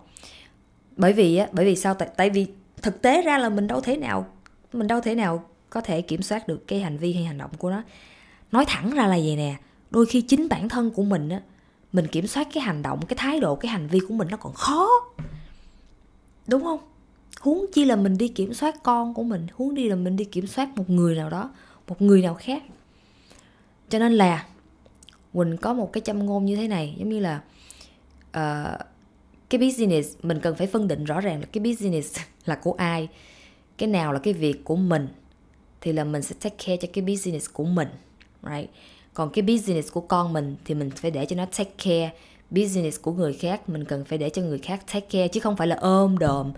Bởi 0.97 1.13
vì 1.13 1.37
á, 1.37 1.49
bởi 1.53 1.65
vì 1.65 1.77
sao 1.77 1.95
tại 1.95 2.09
tại 2.17 2.31
vì 2.31 2.47
thực 2.83 3.03
tế 3.03 3.23
ra 3.23 3.39
là 3.39 3.49
mình 3.49 3.67
đâu 3.67 3.81
thể 3.81 3.97
nào, 3.97 4.27
mình 4.73 4.87
đâu 4.87 5.01
thể 5.01 5.15
nào 5.15 5.45
có 5.71 5.81
thể 5.81 6.03
kiểm 6.03 6.23
soát 6.23 6.49
được 6.49 6.67
cái 6.67 6.81
hành 6.81 6.99
vi 6.99 7.13
hay 7.13 7.25
hành 7.25 7.39
động 7.39 7.51
của 7.59 7.71
nó. 7.71 7.83
Nói 8.53 8.65
thẳng 8.69 8.91
ra 8.91 9.07
là 9.07 9.17
vậy 9.17 9.37
nè, 9.37 9.57
đôi 9.91 10.07
khi 10.07 10.21
chính 10.21 10.49
bản 10.49 10.69
thân 10.69 10.91
của 10.91 11.03
mình 11.03 11.29
á, 11.29 11.41
mình 11.93 12.07
kiểm 12.07 12.27
soát 12.27 12.49
cái 12.53 12.63
hành 12.63 12.83
động, 12.83 13.07
cái 13.07 13.17
thái 13.17 13.41
độ, 13.41 13.57
cái 13.57 13.71
hành 13.71 13.87
vi 13.87 14.01
của 14.09 14.15
mình 14.15 14.29
nó 14.31 14.37
còn 14.37 14.53
khó, 14.53 14.89
đúng 16.47 16.65
không? 16.65 16.81
Huống 17.41 17.67
chi 17.73 17.85
là 17.85 17.97
mình 17.97 18.19
đi 18.19 18.29
kiểm 18.29 18.55
soát 18.55 18.83
con 18.83 19.15
của 19.15 19.23
mình 19.23 19.47
huống 19.55 19.75
đi 19.75 19.89
là 19.89 19.97
mình 19.97 20.17
đi 20.17 20.25
kiểm 20.25 20.47
soát 20.47 20.77
một 20.77 20.91
người 20.91 21.15
nào 21.15 21.31
đó 21.31 21.51
một 21.89 22.03
người 22.03 22.23
nào 22.23 22.35
khác. 22.35 22.63
Cho 23.89 23.99
nên 23.99 24.13
là 24.13 24.47
quỳnh 25.33 25.57
có 25.57 25.75
một 25.75 25.93
cái 25.93 26.01
châm 26.01 26.27
ngôn 26.27 26.45
như 26.45 26.57
thế 26.57 26.69
này 26.69 26.95
giống 26.99 27.09
như 27.09 27.21
là 27.21 27.41
uh, 28.29 28.81
cái 29.51 29.59
business 29.61 30.17
mình 30.23 30.41
cần 30.41 30.55
phải 30.55 30.67
phân 30.67 30.89
định 30.89 31.05
rõ 31.05 31.21
ràng 31.21 31.41
là 31.41 31.47
cái 31.53 31.65
business 31.65 32.19
là 32.45 32.55
của 32.55 32.73
ai 32.73 33.09
cái 33.79 33.89
nào 33.89 34.13
là 34.13 34.19
cái 34.19 34.35
việc 34.35 34.65
của 34.65 34.77
mình 34.77 35.09
thì 35.81 35.93
là 35.93 36.05
mình 36.05 36.23
sẽ 36.23 36.35
take 36.41 36.57
care 36.67 36.77
cho 36.77 36.89
cái 36.93 37.05
business 37.05 37.53
của 37.53 37.65
mình 37.65 37.89
right? 38.43 38.71
Còn 39.15 39.31
cái 39.31 39.43
business 39.43 39.93
của 39.93 40.01
con 40.01 40.33
mình 40.33 40.57
thì 40.65 40.75
mình 40.75 40.91
phải 40.91 41.11
để 41.11 41.27
cho 41.27 41.37
nó 41.37 41.45
take 41.45 41.71
care. 41.85 42.11
Business 42.51 43.03
của 43.03 43.13
người 43.13 43.33
khác 43.33 43.69
mình 43.69 43.85
cần 43.85 44.05
phải 44.05 44.19
để 44.19 44.31
cho 44.31 44.43
người 44.43 44.59
khác 44.59 44.81
take 44.93 45.07
care 45.11 45.29
chứ 45.29 45.41
không 45.41 45.57
phải 45.57 45.67
là 45.67 45.77
ôm 45.77 46.19
đồm 46.19 46.53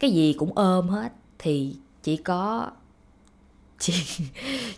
cái 0.00 0.10
gì 0.10 0.32
cũng 0.38 0.52
ôm 0.54 0.88
hết. 0.88 1.12
Thì 1.38 1.76
chỉ 2.02 2.16
có, 2.16 2.70
chỉ 3.78 3.94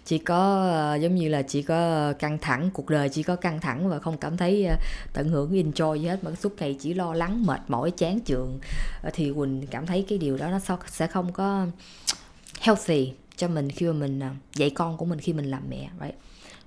chỉ 0.05 0.19
có 0.19 0.69
ờ, 0.71 0.97
giống 0.97 1.15
như 1.15 1.29
là 1.29 1.43
chỉ 1.43 1.63
có 1.63 2.13
căng 2.13 2.39
thẳng, 2.39 2.71
cuộc 2.73 2.91
đời 2.91 3.09
chỉ 3.09 3.23
có 3.23 3.37
căng 3.37 3.61
thẳng 3.61 3.89
và 3.89 3.99
không 3.99 4.19
cảm 4.19 4.37
thấy 4.37 4.67
ờ, 4.67 4.77
tận 5.13 5.29
hưởng, 5.29 5.53
enjoy 5.53 5.97
gì 5.97 6.07
hết. 6.07 6.25
Mà 6.25 6.35
suốt 6.35 6.57
ngày 6.59 6.77
chỉ 6.81 6.95
lo 6.95 7.15
lắng, 7.15 7.47
mệt 7.47 7.61
mỏi, 7.69 7.91
chán 7.91 8.21
chường. 8.25 8.59
Ờ, 9.03 9.11
thì 9.15 9.33
quỳnh 9.37 9.67
cảm 9.71 9.87
thấy 9.87 10.05
cái 10.09 10.19
điều 10.19 10.37
đó 10.37 10.51
nó 10.51 10.77
sẽ 10.87 11.07
không 11.07 11.33
có 11.33 11.67
healthy 12.61 13.13
cho 13.37 13.49
mình 13.49 13.71
khi 13.71 13.87
mà 13.87 13.93
mình 13.93 14.21
dạy 14.55 14.71
con 14.71 14.97
của 14.97 15.05
mình 15.05 15.19
khi 15.19 15.33
mình 15.33 15.51
làm 15.51 15.63
mẹ 15.71 15.91
right? 16.01 16.15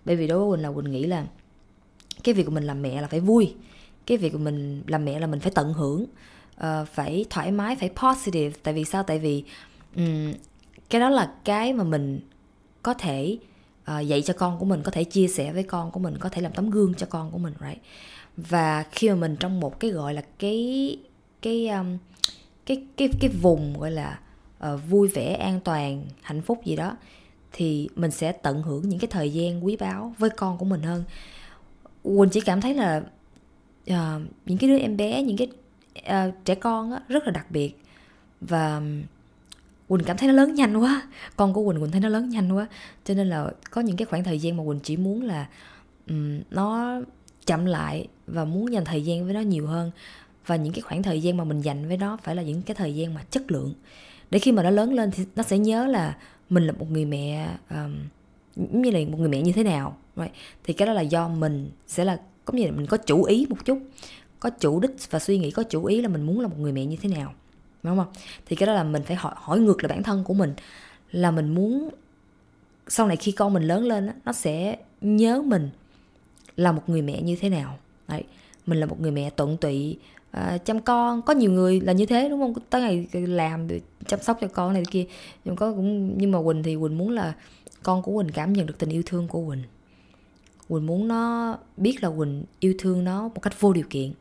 bởi 0.06 0.16
vì 0.16 0.28
đối 0.28 0.40
với 0.40 0.58
quỳnh 0.58 0.64
là 0.64 0.72
quỳnh 0.72 0.92
nghĩ 0.92 1.04
là 1.04 1.26
cái 2.24 2.34
việc 2.34 2.44
của 2.44 2.52
mình 2.52 2.64
làm 2.64 2.82
mẹ 2.82 3.02
là 3.02 3.08
phải 3.08 3.20
vui. 3.20 3.54
Cái 4.06 4.18
việc 4.18 4.30
của 4.30 4.38
mình 4.38 4.84
làm 4.88 5.06
mẹ 5.06 5.20
là 5.20 5.28
mình 5.28 5.40
phải 5.40 5.52
tận 5.56 5.74
hưởng 5.74 6.06
uh, 6.60 6.88
phải 6.88 7.26
thoải 7.30 7.52
mái 7.52 7.76
phải 7.76 7.90
positive. 7.90 8.56
Tại 8.64 8.74
vì 8.74 8.84
sao? 8.84 9.04
Tại 9.04 9.20
vì 9.20 9.44
um, 9.96 10.34
cái 10.90 11.02
đó 11.02 11.10
là 11.10 11.32
cái 11.44 11.74
mà 11.74 11.84
mình 11.84 12.20
có 12.84 12.94
thể 12.94 13.38
uh, 13.92 14.08
dạy 14.08 14.22
cho 14.22 14.34
con 14.34 14.60
của 14.60 14.66
mình 14.66 14.82
có 14.84 14.92
thể 14.92 15.04
chia 15.04 15.28
sẻ 15.28 15.54
với 15.54 15.64
con 15.64 15.92
của 15.92 16.00
mình 16.00 16.18
có 16.20 16.30
thể 16.30 16.42
làm 16.42 16.54
tấm 16.54 16.70
gương 16.70 16.94
cho 16.94 17.08
con 17.10 17.32
của 17.32 17.38
mình 17.38 17.54
right? 17.62 17.82
Và 18.38 18.84
khi 18.92 19.10
mà 19.10 19.16
mình 19.16 19.36
trong 19.40 19.60
một 19.60 19.80
cái 19.80 19.92
gọi 19.92 20.14
là 20.14 20.22
cái 20.40 20.98
cái 21.42 21.68
um, 21.68 21.98
cái 22.66 22.84
cái 22.98 23.10
cái 23.20 23.30
vùng 23.42 23.80
gọi 23.80 23.92
là 23.92 24.20
uh, 24.74 24.80
vui 24.90 25.08
vẻ 25.08 25.34
an 25.34 25.60
toàn 25.64 26.06
hạnh 26.22 26.42
phúc 26.42 26.62
gì 26.66 26.76
đó 26.76 26.98
thì 27.52 27.90
mình 27.96 28.12
sẽ 28.12 28.32
tận 28.32 28.62
hưởng 28.62 28.90
những 28.90 29.00
cái 29.00 29.08
thời 29.08 29.34
gian 29.34 29.66
quý 29.66 29.76
báu 29.76 30.14
với 30.18 30.30
con 30.30 30.58
của 30.58 30.66
mình 30.66 30.82
hơn. 30.82 31.04
Quỳnh 32.04 32.30
chỉ 32.30 32.42
cảm 32.42 32.62
thấy 32.62 32.74
là 32.74 33.04
uh, 33.90 34.22
những 34.46 34.58
cái 34.58 34.70
đứa 34.70 34.78
em 34.78 34.98
bé 34.98 35.22
những 35.22 35.38
cái 35.38 35.48
uh, 36.00 36.34
trẻ 36.46 36.56
con 36.56 36.92
á, 36.92 37.00
rất 37.08 37.24
là 37.26 37.32
đặc 37.32 37.52
biệt. 37.52 37.82
Và 38.42 38.78
um, 38.78 39.04
Quỳnh 39.88 40.04
cảm 40.04 40.18
thấy 40.18 40.28
nó 40.28 40.34
lớn 40.34 40.56
nhanh 40.56 40.78
quá. 40.78 41.08
Con 41.36 41.54
của 41.54 41.72
Quỳnh 41.72 41.82
Quỳnh 41.82 41.92
thấy 41.92 42.02
nó 42.02 42.10
lớn 42.10 42.30
nhanh 42.30 42.52
quá. 42.52 42.68
Cho 43.06 43.14
nên 43.14 43.30
là 43.30 43.52
có 43.72 43.82
những 43.82 43.96
cái 43.96 44.06
khoảng 44.06 44.24
thời 44.24 44.40
gian 44.40 44.58
mà 44.58 44.64
Quỳnh 44.68 44.80
chỉ 44.80 44.98
muốn 44.98 45.22
là 45.22 45.48
um, 46.10 46.42
Nó 46.52 46.96
chậm 47.46 47.66
lại 47.66 48.08
Và 48.28 48.46
muốn 48.46 48.74
dành 48.74 48.86
thời 48.86 49.06
gian 49.06 49.26
với 49.26 49.34
nó 49.34 49.40
nhiều 49.40 49.68
hơn. 49.68 49.92
Và 50.46 50.56
những 50.56 50.74
cái 50.74 50.82
khoảng 50.82 51.04
thời 51.04 51.22
gian 51.22 51.38
mà 51.38 51.44
mình 51.44 51.62
dành 51.62 51.88
với 51.88 51.98
nó 51.98 52.18
Phải 52.24 52.36
là 52.36 52.42
những 52.42 52.62
cái 52.62 52.76
thời 52.76 52.96
gian 52.96 53.14
mà 53.14 53.24
chất 53.30 53.52
lượng. 53.52 53.74
Để 54.32 54.40
khi 54.40 54.52
mà 54.52 54.64
nó 54.64 54.70
lớn 54.70 54.94
lên 54.94 55.12
thì 55.12 55.26
nó 55.36 55.44
sẽ 55.44 55.58
nhớ 55.58 55.88
là 55.88 56.18
Mình 56.50 56.68
là 56.68 56.74
một 56.74 56.92
người 56.92 57.06
mẹ 57.06 57.50
um, 57.70 57.96
như 58.56 58.92
là 58.92 59.00
một 59.10 59.18
người 59.20 59.30
mẹ 59.30 59.42
như 59.42 59.52
thế 59.52 59.64
nào 59.64 59.98
right? 60.16 60.32
Thì 60.64 60.74
cái 60.74 60.86
đó 60.86 60.94
là 60.94 61.02
do 61.02 61.28
mình 61.28 61.72
sẽ 61.88 62.06
là 62.06 62.20
Có 62.46 62.54
như 62.54 62.66
là 62.66 62.72
mình 62.72 62.86
có 62.86 62.98
chủ 62.98 63.24
ý 63.24 63.46
một 63.50 63.66
chút. 63.66 63.80
Có 64.46 64.50
chủ 64.50 64.80
đích 64.80 64.92
và 65.10 65.20
suy 65.20 65.38
nghĩ 65.38 65.52
có 65.52 65.64
chủ 65.64 65.86
ý 65.86 66.02
là 66.02 66.08
mình 66.08 66.22
muốn 66.22 66.40
là 66.40 66.48
một 66.48 66.56
người 66.60 66.72
mẹ 66.72 66.86
như 66.86 66.98
thế 67.02 67.10
nào 67.10 67.34
đúng 67.84 67.98
không? 67.98 68.08
Thì 68.46 68.56
cái 68.56 68.68
đó 68.68 68.74
là 68.74 68.84
mình 68.84 69.04
phải 69.04 69.16
hỏi 69.16 69.34
hỏi 69.38 69.60
ngược 69.60 69.84
lại 69.84 69.90
bản 69.90 70.04
thân 70.04 70.24
của 70.24 70.34
mình 70.34 70.54
là 71.12 71.32
mình 71.32 71.56
muốn 71.56 71.90
sau 72.88 73.08
này 73.08 73.18
khi 73.18 73.32
con 73.32 73.54
mình 73.54 73.64
lớn 73.64 73.84
lên 73.84 74.10
nó 74.26 74.34
sẽ 74.34 74.78
nhớ 75.02 75.42
mình 75.42 75.70
là 76.56 76.72
một 76.72 76.82
người 76.88 77.02
mẹ 77.02 77.22
như 77.22 77.36
thế 77.36 77.50
nào. 77.50 77.78
Đấy, 78.08 78.24
mình 78.66 78.80
là 78.80 78.86
một 78.86 79.02
người 79.02 79.12
mẹ 79.12 79.30
tận 79.30 79.58
tụy 79.58 79.98
à, 80.32 80.58
chăm 80.58 80.82
con 80.82 81.22
có 81.22 81.34
nhiều 81.34 81.52
người 81.52 81.82
là 81.82 81.94
như 81.94 82.06
thế 82.06 82.30
đúng 82.30 82.40
không? 82.40 82.54
Tới 82.70 82.82
ngày 82.82 83.28
làm 83.28 83.68
chăm 84.08 84.22
sóc 84.22 84.38
cho 84.42 84.48
con 84.48 84.74
này 84.74 84.84
kia 84.92 85.06
nhưng 85.46 85.56
có 85.56 85.72
cũng 85.72 86.18
nhưng 86.18 86.32
mà 86.32 86.40
quỳnh 86.46 86.64
thì 86.64 86.78
quỳnh 86.82 86.98
muốn 86.98 87.10
là 87.10 87.34
con 87.84 88.02
của 88.02 88.16
quỳnh 88.18 88.32
cảm 88.32 88.54
nhận 88.54 88.66
được 88.66 88.78
tình 88.78 88.90
yêu 88.90 89.04
thương 89.06 89.28
của 89.28 89.48
quỳnh. 89.48 89.64
Quỳnh 90.68 90.86
muốn 90.86 91.08
nó 91.08 91.58
biết 91.78 92.04
là 92.04 92.10
quỳnh 92.18 92.44
yêu 92.60 92.74
thương 92.80 93.04
nó 93.04 93.22
một 93.28 93.42
cách 93.42 93.62
vô 93.62 93.74
điều 93.74 93.86
kiện 93.90 94.14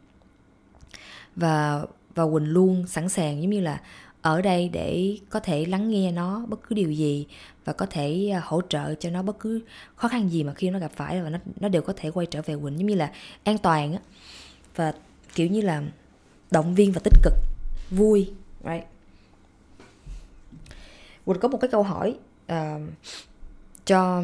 và 1.37 1.87
và 2.15 2.25
quỳnh 2.25 2.49
luôn 2.49 2.87
sẵn 2.87 3.09
sàng 3.09 3.43
giống 3.43 3.51
như 3.51 3.61
là 3.61 3.81
ở 4.23 4.43
đây 4.43 4.69
để 4.69 5.19
có 5.31 5.41
thể 5.41 5.65
lắng 5.65 5.91
nghe 5.91 6.13
nó 6.13 6.47
bất 6.49 6.69
cứ 6.69 6.75
điều 6.75 6.93
gì 6.93 7.27
và 7.65 7.73
có 7.73 7.87
thể 7.87 8.31
à, 8.35 8.43
hỗ 8.45 8.61
trợ 8.69 8.95
cho 8.95 9.11
nó 9.11 9.23
bất 9.23 9.39
cứ 9.39 9.61
khó 9.97 10.09
khăn 10.09 10.31
gì 10.31 10.43
mà 10.43 10.55
khi 10.55 10.71
nó 10.71 10.79
gặp 10.79 10.93
phải 10.97 11.23
và 11.23 11.31
nó 11.31 11.39
nó 11.61 11.69
đều 11.69 11.83
có 11.83 11.93
thể 11.97 12.11
quay 12.11 12.27
trở 12.27 12.43
về 12.43 12.55
Quỳnh 12.55 12.79
giống 12.79 12.87
như 12.87 12.95
là 12.95 13.13
an 13.45 13.59
toàn 13.59 13.93
á. 13.93 13.99
Và 14.77 14.93
kiểu 15.35 15.47
như 15.47 15.61
là 15.61 15.83
động 16.51 16.75
viên 16.75 16.93
và 16.93 17.01
tích 17.05 17.15
cực 17.23 17.33
vui 17.91 18.33
right? 18.65 18.85
Quỳnh 21.25 21.41
có 21.41 21.49
một 21.49 21.59
cái 21.61 21.69
câu 21.69 21.83
hỏi 21.83 22.17
uh, 22.53 22.83
cho 23.85 24.23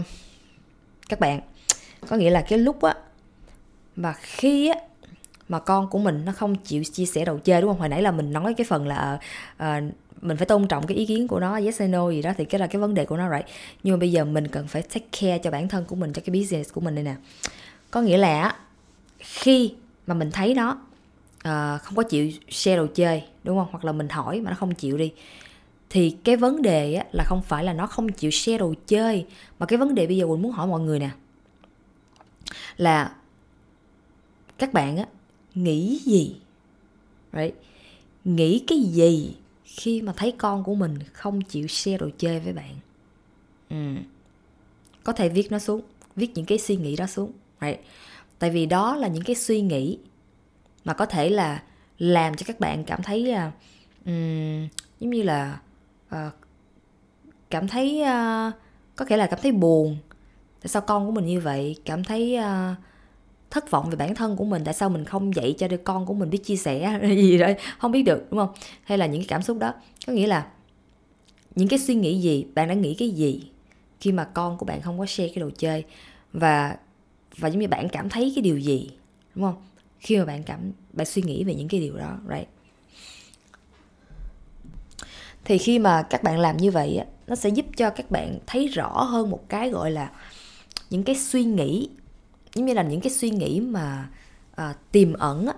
các 1.08 1.20
bạn. 1.20 1.40
Có 2.08 2.16
nghĩa 2.16 2.30
là 2.30 2.42
cái 2.48 2.58
lúc 2.58 2.82
á 2.82 2.94
mà 3.96 4.12
khi 4.12 4.68
á 4.68 4.80
mà 5.50 5.58
con 5.58 5.88
của 5.88 5.98
mình 5.98 6.24
nó 6.24 6.32
không 6.32 6.54
chịu 6.54 6.84
chia 6.84 7.06
sẻ 7.06 7.24
đầu 7.24 7.38
chơi 7.38 7.60
đúng 7.60 7.70
không? 7.70 7.78
Hồi 7.78 7.88
nãy 7.88 8.02
là 8.02 8.10
mình 8.10 8.32
nói 8.32 8.54
cái 8.54 8.64
phần 8.64 8.86
là 8.86 9.18
uh, 9.62 9.66
mình 10.22 10.36
phải 10.36 10.46
tôn 10.46 10.68
trọng 10.68 10.86
cái 10.86 10.96
ý 10.96 11.06
kiến 11.06 11.28
của 11.28 11.40
nó 11.40 11.60
yes 11.60 11.78
hay 11.78 11.88
no 11.88 12.10
gì 12.10 12.22
đó 12.22 12.32
thì 12.36 12.44
cái 12.44 12.58
là 12.58 12.66
cái 12.66 12.80
vấn 12.80 12.94
đề 12.94 13.04
của 13.04 13.16
nó 13.16 13.30
right? 13.30 13.46
Nhưng 13.82 13.94
mà 13.94 14.00
bây 14.00 14.12
giờ 14.12 14.24
mình 14.24 14.48
cần 14.48 14.66
phải 14.66 14.82
take 14.82 15.06
care 15.20 15.38
cho 15.38 15.50
bản 15.50 15.68
thân 15.68 15.84
của 15.84 15.96
mình 15.96 16.12
cho 16.12 16.22
cái 16.24 16.40
business 16.40 16.72
của 16.72 16.80
mình 16.80 16.94
đây 16.94 17.04
nè. 17.04 17.14
Có 17.90 18.02
nghĩa 18.02 18.18
là 18.18 18.56
khi 19.18 19.74
mà 20.06 20.14
mình 20.14 20.30
thấy 20.30 20.54
nó 20.54 20.70
uh, 21.38 21.82
không 21.82 21.94
có 21.96 22.02
chịu 22.02 22.30
share 22.48 22.76
đồ 22.76 22.86
chơi 22.94 23.24
đúng 23.44 23.58
không? 23.58 23.68
Hoặc 23.70 23.84
là 23.84 23.92
mình 23.92 24.08
hỏi 24.08 24.40
mà 24.40 24.50
nó 24.50 24.56
không 24.56 24.74
chịu 24.74 24.98
đi 24.98 25.12
thì 25.90 26.16
cái 26.24 26.36
vấn 26.36 26.62
đề 26.62 26.94
á, 26.94 27.04
là 27.12 27.24
không 27.26 27.42
phải 27.42 27.64
là 27.64 27.72
nó 27.72 27.86
không 27.86 28.08
chịu 28.08 28.30
share 28.30 28.58
đồ 28.58 28.74
chơi 28.86 29.26
mà 29.58 29.66
cái 29.66 29.76
vấn 29.78 29.94
đề 29.94 30.06
bây 30.06 30.16
giờ 30.16 30.26
mình 30.26 30.42
muốn 30.42 30.52
hỏi 30.52 30.66
mọi 30.66 30.80
người 30.80 30.98
nè 30.98 31.10
là 32.76 33.12
các 34.58 34.72
bạn 34.72 34.96
á 34.96 35.04
nghĩ 35.54 36.00
gì 36.04 36.36
right? 37.32 37.54
nghĩ 38.24 38.64
cái 38.66 38.80
gì 38.80 39.34
khi 39.64 40.02
mà 40.02 40.12
thấy 40.16 40.32
con 40.38 40.64
của 40.64 40.74
mình 40.74 40.98
không 41.12 41.40
chịu 41.40 41.66
share 41.66 41.98
đồ 41.98 42.08
chơi 42.18 42.40
với 42.40 42.52
bạn 42.52 42.74
ừ. 43.70 43.76
có 45.04 45.12
thể 45.12 45.28
viết 45.28 45.52
nó 45.52 45.58
xuống 45.58 45.80
viết 46.16 46.30
những 46.34 46.46
cái 46.46 46.58
suy 46.58 46.76
nghĩ 46.76 46.96
đó 46.96 47.06
xuống 47.06 47.32
right? 47.60 47.80
tại 48.38 48.50
vì 48.50 48.66
đó 48.66 48.96
là 48.96 49.08
những 49.08 49.24
cái 49.24 49.36
suy 49.36 49.60
nghĩ 49.60 49.98
mà 50.84 50.92
có 50.92 51.06
thể 51.06 51.30
là 51.30 51.62
làm 51.98 52.36
cho 52.36 52.44
các 52.46 52.60
bạn 52.60 52.84
cảm 52.84 53.02
thấy 53.02 53.34
uh, 53.34 53.52
um, 54.06 54.68
giống 55.00 55.10
như 55.10 55.22
là 55.22 55.60
uh, 56.14 56.32
cảm 57.50 57.68
thấy 57.68 58.02
uh, 58.02 58.54
có 58.96 59.04
thể 59.04 59.16
là 59.16 59.26
cảm 59.26 59.38
thấy 59.42 59.52
buồn 59.52 59.98
tại 60.60 60.68
sao 60.68 60.82
con 60.82 61.06
của 61.06 61.12
mình 61.12 61.26
như 61.26 61.40
vậy 61.40 61.76
cảm 61.84 62.04
thấy 62.04 62.38
uh, 62.38 62.76
thất 63.50 63.70
vọng 63.70 63.90
về 63.90 63.96
bản 63.96 64.14
thân 64.14 64.36
của 64.36 64.44
mình, 64.44 64.62
tại 64.64 64.74
sao 64.74 64.88
mình 64.88 65.04
không 65.04 65.34
dạy 65.34 65.54
cho 65.58 65.68
đứa 65.68 65.76
con 65.76 66.06
của 66.06 66.14
mình 66.14 66.30
biết 66.30 66.44
chia 66.44 66.56
sẻ 66.56 67.00
gì 67.16 67.38
đó, 67.38 67.48
không 67.78 67.92
biết 67.92 68.02
được, 68.02 68.26
đúng 68.30 68.40
không? 68.40 68.50
Hay 68.84 68.98
là 68.98 69.06
những 69.06 69.20
cái 69.20 69.28
cảm 69.28 69.42
xúc 69.42 69.58
đó. 69.58 69.74
Có 70.06 70.12
nghĩa 70.12 70.26
là 70.26 70.46
những 71.54 71.68
cái 71.68 71.78
suy 71.78 71.94
nghĩ 71.94 72.20
gì, 72.20 72.46
bạn 72.54 72.68
đã 72.68 72.74
nghĩ 72.74 72.94
cái 72.94 73.10
gì 73.10 73.50
khi 74.00 74.12
mà 74.12 74.24
con 74.24 74.58
của 74.58 74.66
bạn 74.66 74.82
không 74.82 74.98
có 74.98 75.06
share 75.06 75.28
cái 75.28 75.40
đồ 75.40 75.50
chơi? 75.58 75.84
Và 76.32 76.76
và 77.36 77.48
giống 77.48 77.60
như 77.60 77.68
bạn 77.68 77.88
cảm 77.88 78.08
thấy 78.08 78.32
cái 78.34 78.42
điều 78.42 78.58
gì, 78.58 78.90
đúng 79.34 79.44
không? 79.44 79.62
Khi 80.00 80.18
mà 80.18 80.24
bạn 80.24 80.42
cảm, 80.42 80.72
bạn 80.92 81.06
suy 81.06 81.22
nghĩ 81.22 81.44
về 81.44 81.54
những 81.54 81.68
cái 81.68 81.80
điều 81.80 81.96
đó, 81.96 82.18
right? 82.28 82.48
Thì 85.44 85.58
khi 85.58 85.78
mà 85.78 86.02
các 86.02 86.22
bạn 86.22 86.38
làm 86.38 86.56
như 86.56 86.70
vậy 86.70 87.00
nó 87.26 87.34
sẽ 87.34 87.48
giúp 87.48 87.66
cho 87.76 87.90
các 87.90 88.10
bạn 88.10 88.38
thấy 88.46 88.68
rõ 88.68 89.02
hơn 89.02 89.30
một 89.30 89.48
cái 89.48 89.70
gọi 89.70 89.90
là 89.90 90.10
những 90.90 91.02
cái 91.02 91.16
suy 91.16 91.44
nghĩ 91.44 91.88
giống 92.54 92.66
như 92.66 92.74
là 92.74 92.82
những 92.82 93.00
cái 93.00 93.10
suy 93.10 93.30
nghĩ 93.30 93.60
mà 93.60 94.08
à, 94.54 94.74
tiềm 94.92 95.12
ẩn 95.12 95.46
á, 95.46 95.54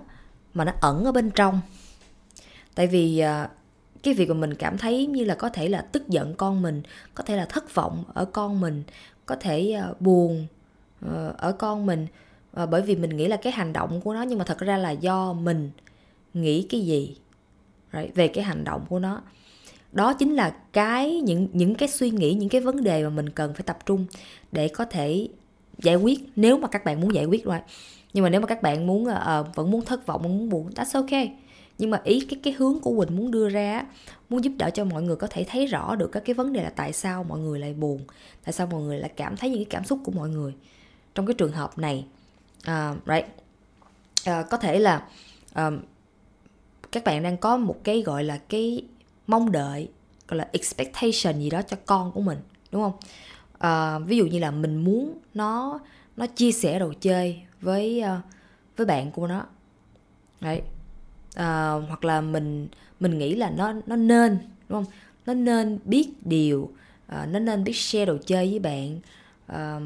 mà 0.53 0.65
nó 0.65 0.71
ẩn 0.81 1.05
ở 1.05 1.11
bên 1.11 1.31
trong 1.31 1.61
tại 2.75 2.87
vì 2.87 3.19
à, 3.19 3.49
cái 4.03 4.13
việc 4.13 4.29
mà 4.29 4.35
mình 4.35 4.53
cảm 4.53 4.77
thấy 4.77 5.05
như 5.05 5.23
là 5.23 5.35
có 5.35 5.49
thể 5.49 5.69
là 5.69 5.81
tức 5.81 6.07
giận 6.07 6.35
con 6.35 6.61
mình 6.61 6.81
có 7.15 7.23
thể 7.23 7.35
là 7.35 7.45
thất 7.45 7.75
vọng 7.75 8.03
ở 8.13 8.25
con 8.25 8.61
mình 8.61 8.83
có 9.25 9.35
thể 9.35 9.71
à, 9.71 9.87
buồn 9.99 10.47
à, 11.01 11.33
ở 11.37 11.51
con 11.51 11.85
mình 11.85 12.07
à, 12.53 12.65
bởi 12.65 12.81
vì 12.81 12.95
mình 12.95 13.17
nghĩ 13.17 13.27
là 13.27 13.37
cái 13.37 13.53
hành 13.53 13.73
động 13.73 14.01
của 14.01 14.13
nó 14.13 14.21
nhưng 14.21 14.39
mà 14.39 14.45
thật 14.45 14.57
ra 14.57 14.77
là 14.77 14.91
do 14.91 15.33
mình 15.33 15.71
nghĩ 16.33 16.67
cái 16.69 16.81
gì 16.81 17.17
right? 17.93 18.15
về 18.15 18.27
cái 18.27 18.43
hành 18.43 18.63
động 18.63 18.85
của 18.89 18.99
nó 18.99 19.21
đó 19.91 20.13
chính 20.13 20.35
là 20.35 20.55
cái 20.73 21.21
những 21.21 21.47
những 21.53 21.75
cái 21.75 21.89
suy 21.89 22.11
nghĩ 22.11 22.33
những 22.33 22.49
cái 22.49 22.61
vấn 22.61 22.83
đề 22.83 23.03
mà 23.03 23.09
mình 23.09 23.29
cần 23.29 23.53
phải 23.53 23.63
tập 23.65 23.77
trung 23.85 24.05
để 24.51 24.67
có 24.67 24.85
thể 24.85 25.27
giải 25.77 25.95
quyết 25.95 26.19
nếu 26.35 26.57
mà 26.57 26.67
các 26.67 26.85
bạn 26.85 27.01
muốn 27.01 27.15
giải 27.15 27.25
quyết 27.25 27.45
rồi 27.45 27.59
nhưng 28.13 28.23
mà 28.23 28.29
nếu 28.29 28.41
mà 28.41 28.47
các 28.47 28.61
bạn 28.61 28.87
muốn 28.87 29.03
uh, 29.03 29.55
vẫn 29.55 29.71
muốn 29.71 29.85
thất 29.85 30.05
vọng 30.05 30.23
muốn 30.23 30.49
buồn 30.49 30.69
that's 30.75 30.99
ok 30.99 31.29
nhưng 31.77 31.89
mà 31.89 32.01
ý 32.03 32.25
cái 32.29 32.39
cái 32.43 32.53
hướng 32.53 32.79
của 32.79 33.05
Quỳnh 33.05 33.15
muốn 33.15 33.31
đưa 33.31 33.49
ra 33.49 33.85
muốn 34.29 34.43
giúp 34.43 34.53
đỡ 34.57 34.69
cho 34.69 34.85
mọi 34.85 35.03
người 35.03 35.15
có 35.15 35.27
thể 35.27 35.45
thấy 35.49 35.65
rõ 35.65 35.95
được 35.95 36.11
các 36.11 36.23
cái 36.25 36.33
vấn 36.33 36.53
đề 36.53 36.63
là 36.63 36.71
tại 36.75 36.93
sao 36.93 37.23
mọi 37.23 37.39
người 37.39 37.59
lại 37.59 37.73
buồn 37.73 38.05
tại 38.43 38.53
sao 38.53 38.67
mọi 38.67 38.81
người 38.81 38.99
lại 38.99 39.11
cảm 39.15 39.37
thấy 39.37 39.49
những 39.49 39.59
cái 39.59 39.69
cảm 39.69 39.85
xúc 39.85 39.99
của 40.03 40.11
mọi 40.11 40.29
người 40.29 40.53
trong 41.15 41.25
cái 41.25 41.33
trường 41.33 41.51
hợp 41.51 41.77
này. 41.77 42.05
Uh, 42.67 42.97
right. 43.07 43.25
Uh, 44.29 44.49
có 44.49 44.57
thể 44.57 44.79
là 44.79 45.07
uh, 45.51 45.73
các 46.91 47.03
bạn 47.03 47.23
đang 47.23 47.37
có 47.37 47.57
một 47.57 47.83
cái 47.83 48.01
gọi 48.01 48.23
là 48.23 48.37
cái 48.37 48.85
mong 49.27 49.51
đợi 49.51 49.89
gọi 50.27 50.37
là 50.37 50.47
expectation 50.51 51.39
gì 51.39 51.49
đó 51.49 51.61
cho 51.61 51.77
con 51.85 52.11
của 52.11 52.21
mình 52.21 52.37
đúng 52.71 52.81
không? 52.81 52.93
À, 53.63 53.99
ví 53.99 54.17
dụ 54.17 54.25
như 54.25 54.39
là 54.39 54.51
mình 54.51 54.77
muốn 54.77 55.17
nó 55.33 55.79
nó 56.17 56.27
chia 56.27 56.51
sẻ 56.51 56.79
đồ 56.79 56.93
chơi 57.01 57.41
với 57.61 58.01
ờ, 58.01 58.21
với 58.77 58.85
bạn 58.85 59.11
của 59.11 59.27
nó. 59.27 59.45
Đấy. 60.41 60.61
À, 61.35 61.71
hoặc 61.71 62.05
là 62.05 62.21
mình 62.21 62.67
mình 62.99 63.17
nghĩ 63.17 63.35
là 63.35 63.49
nó 63.49 63.73
nó 63.85 63.95
nên 63.95 64.37
đúng 64.69 64.83
không? 64.83 64.93
Nó 65.25 65.33
nên 65.33 65.79
biết 65.85 66.09
điều 66.25 66.71
à, 67.07 67.25
nó 67.25 67.39
nên 67.39 67.63
biết 67.63 67.75
share 67.75 68.05
đồ 68.05 68.17
chơi 68.25 68.49
với 68.49 68.59
bạn. 68.59 68.99
À, 69.47 69.79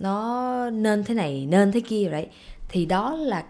nó 0.00 0.70
nên 0.70 1.04
thế 1.04 1.14
này 1.14 1.46
nên 1.46 1.72
thế 1.72 1.80
kia 1.80 2.08
đấy. 2.10 2.28
Thì 2.68 2.86
đó 2.86 3.16
là 3.16 3.44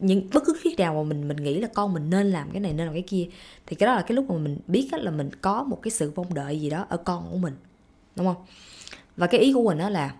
những 0.00 0.28
bất 0.34 0.42
cứ 0.46 0.56
khi 0.60 0.74
nào 0.78 0.94
mà 0.94 1.02
mình 1.02 1.28
mình 1.28 1.36
nghĩ 1.36 1.60
là 1.60 1.68
con 1.74 1.92
mình 1.94 2.10
nên 2.10 2.30
làm 2.30 2.50
cái 2.50 2.60
này 2.60 2.72
nên 2.72 2.86
làm 2.86 2.94
cái 2.94 3.04
kia 3.06 3.28
thì 3.66 3.76
cái 3.76 3.86
đó 3.86 3.94
là 3.94 4.02
cái 4.02 4.16
lúc 4.16 4.30
mà 4.30 4.38
mình 4.38 4.58
biết 4.66 4.88
là 4.92 5.10
mình 5.10 5.30
có 5.40 5.64
một 5.64 5.78
cái 5.82 5.90
sự 5.90 6.12
mong 6.16 6.34
đợi 6.34 6.60
gì 6.60 6.70
đó 6.70 6.86
ở 6.88 6.96
con 6.96 7.28
của 7.30 7.38
mình 7.38 7.54
đúng 8.18 8.26
không? 8.26 8.44
Và 9.16 9.26
cái 9.26 9.40
ý 9.40 9.52
của 9.52 9.62
mình 9.64 9.78
đó 9.78 9.88
là 9.88 10.14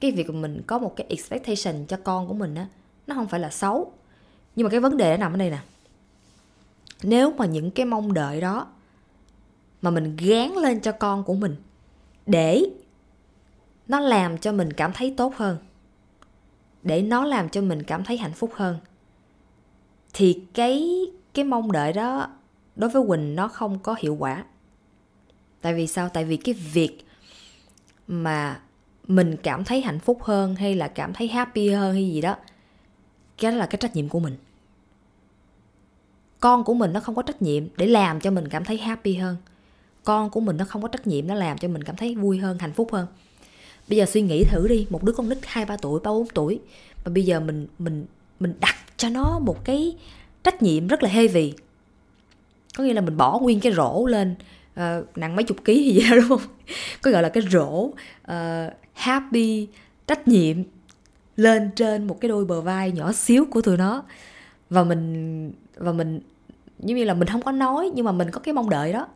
cái 0.00 0.10
việc 0.10 0.30
mình 0.30 0.62
có 0.66 0.78
một 0.78 0.96
cái 0.96 1.06
expectation 1.10 1.86
cho 1.86 1.96
con 2.04 2.28
của 2.28 2.34
mình 2.34 2.54
á, 2.54 2.66
nó 3.06 3.14
không 3.14 3.28
phải 3.28 3.40
là 3.40 3.50
xấu. 3.50 3.92
Nhưng 4.56 4.64
mà 4.64 4.70
cái 4.70 4.80
vấn 4.80 4.96
đề 4.96 5.10
nó 5.10 5.16
nằm 5.16 5.34
ở 5.34 5.36
đây 5.36 5.50
nè. 5.50 5.58
Nếu 7.02 7.32
mà 7.32 7.46
những 7.46 7.70
cái 7.70 7.86
mong 7.86 8.14
đợi 8.14 8.40
đó 8.40 8.66
mà 9.82 9.90
mình 9.90 10.16
gán 10.16 10.50
lên 10.52 10.80
cho 10.80 10.92
con 10.92 11.24
của 11.24 11.34
mình 11.34 11.56
để 12.26 12.62
nó 13.88 14.00
làm 14.00 14.38
cho 14.38 14.52
mình 14.52 14.72
cảm 14.72 14.92
thấy 14.92 15.14
tốt 15.16 15.36
hơn, 15.36 15.58
để 16.82 17.02
nó 17.02 17.24
làm 17.24 17.48
cho 17.48 17.60
mình 17.60 17.82
cảm 17.82 18.04
thấy 18.04 18.16
hạnh 18.16 18.32
phúc 18.32 18.50
hơn, 18.54 18.78
thì 20.12 20.42
cái 20.54 21.00
cái 21.34 21.44
mong 21.44 21.72
đợi 21.72 21.92
đó 21.92 22.28
đối 22.76 22.90
với 22.90 23.02
quỳnh 23.06 23.36
nó 23.36 23.48
không 23.48 23.78
có 23.78 23.94
hiệu 23.98 24.16
quả. 24.18 24.44
Tại 25.60 25.74
vì 25.74 25.86
sao? 25.86 26.08
Tại 26.08 26.24
vì 26.24 26.36
cái 26.36 26.54
việc 26.54 27.05
mà 28.08 28.60
mình 29.08 29.36
cảm 29.42 29.64
thấy 29.64 29.80
hạnh 29.80 29.98
phúc 29.98 30.22
hơn 30.22 30.54
hay 30.54 30.74
là 30.74 30.88
cảm 30.88 31.12
thấy 31.12 31.28
happy 31.28 31.68
hơn 31.68 31.94
hay 31.94 32.08
gì 32.08 32.20
đó, 32.20 32.36
cái 33.38 33.50
đó 33.52 33.56
là 33.56 33.66
cái 33.66 33.78
trách 33.80 33.96
nhiệm 33.96 34.08
của 34.08 34.20
mình. 34.20 34.36
Con 36.40 36.64
của 36.64 36.74
mình 36.74 36.92
nó 36.92 37.00
không 37.00 37.14
có 37.14 37.22
trách 37.22 37.42
nhiệm 37.42 37.64
để 37.76 37.86
làm 37.86 38.20
cho 38.20 38.30
mình 38.30 38.48
cảm 38.48 38.64
thấy 38.64 38.76
happy 38.76 39.14
hơn. 39.14 39.36
Con 40.04 40.30
của 40.30 40.40
mình 40.40 40.56
nó 40.56 40.64
không 40.64 40.82
có 40.82 40.88
trách 40.88 41.06
nhiệm 41.06 41.26
nó 41.26 41.34
làm 41.34 41.58
cho 41.58 41.68
mình 41.68 41.84
cảm 41.84 41.96
thấy 41.96 42.14
vui 42.14 42.38
hơn, 42.38 42.58
hạnh 42.58 42.72
phúc 42.72 42.92
hơn. 42.92 43.06
Bây 43.88 43.98
giờ 43.98 44.06
suy 44.06 44.22
nghĩ 44.22 44.44
thử 44.44 44.68
đi, 44.68 44.86
một 44.90 45.02
đứa 45.02 45.12
con 45.12 45.28
nít 45.28 45.38
hai, 45.42 45.64
ba 45.64 45.76
tuổi, 45.76 46.00
ba, 46.04 46.10
bốn 46.10 46.26
tuổi, 46.26 46.60
mà 47.04 47.12
bây 47.12 47.24
giờ 47.24 47.40
mình 47.40 47.66
mình 47.78 48.06
mình 48.40 48.54
đặt 48.60 48.74
cho 48.96 49.08
nó 49.08 49.38
một 49.38 49.64
cái 49.64 49.96
trách 50.44 50.62
nhiệm 50.62 50.86
rất 50.86 51.02
là 51.02 51.08
heavy. 51.08 51.54
Có 52.76 52.84
nghĩa 52.84 52.92
là 52.92 53.00
mình 53.00 53.16
bỏ 53.16 53.38
nguyên 53.38 53.60
cái 53.60 53.72
rổ 53.72 54.06
lên 54.06 54.34
uh, 54.80 55.18
nặng 55.18 55.36
mấy 55.36 55.44
chục 55.44 55.64
ký 55.64 55.84
gì 55.84 56.10
đó 56.10 56.16
đúng 56.20 56.28
không? 56.28 56.50
Có 57.02 57.10
gọi 57.10 57.22
là 57.22 57.28
cái 57.28 57.42
rổ 57.50 57.68
uh, 57.68 58.72
happy 58.92 59.68
trách 60.06 60.28
nhiệm 60.28 60.56
lên 61.36 61.70
trên 61.76 62.06
một 62.06 62.20
cái 62.20 62.28
đôi 62.28 62.44
bờ 62.44 62.60
vai 62.60 62.92
nhỏ 62.92 63.12
xíu 63.12 63.44
của 63.50 63.60
tụi 63.60 63.76
nó. 63.76 64.04
Và 64.70 64.84
mình 64.84 65.52
và 65.76 65.92
mình 65.92 66.20
giống 66.78 66.96
như 66.96 67.04
là 67.04 67.14
mình 67.14 67.28
không 67.28 67.42
có 67.42 67.52
nói 67.52 67.90
nhưng 67.94 68.04
mà 68.04 68.12
mình 68.12 68.30
có 68.30 68.40
cái 68.40 68.54
mong 68.54 68.70
đợi 68.70 68.92
đó. 68.92 69.08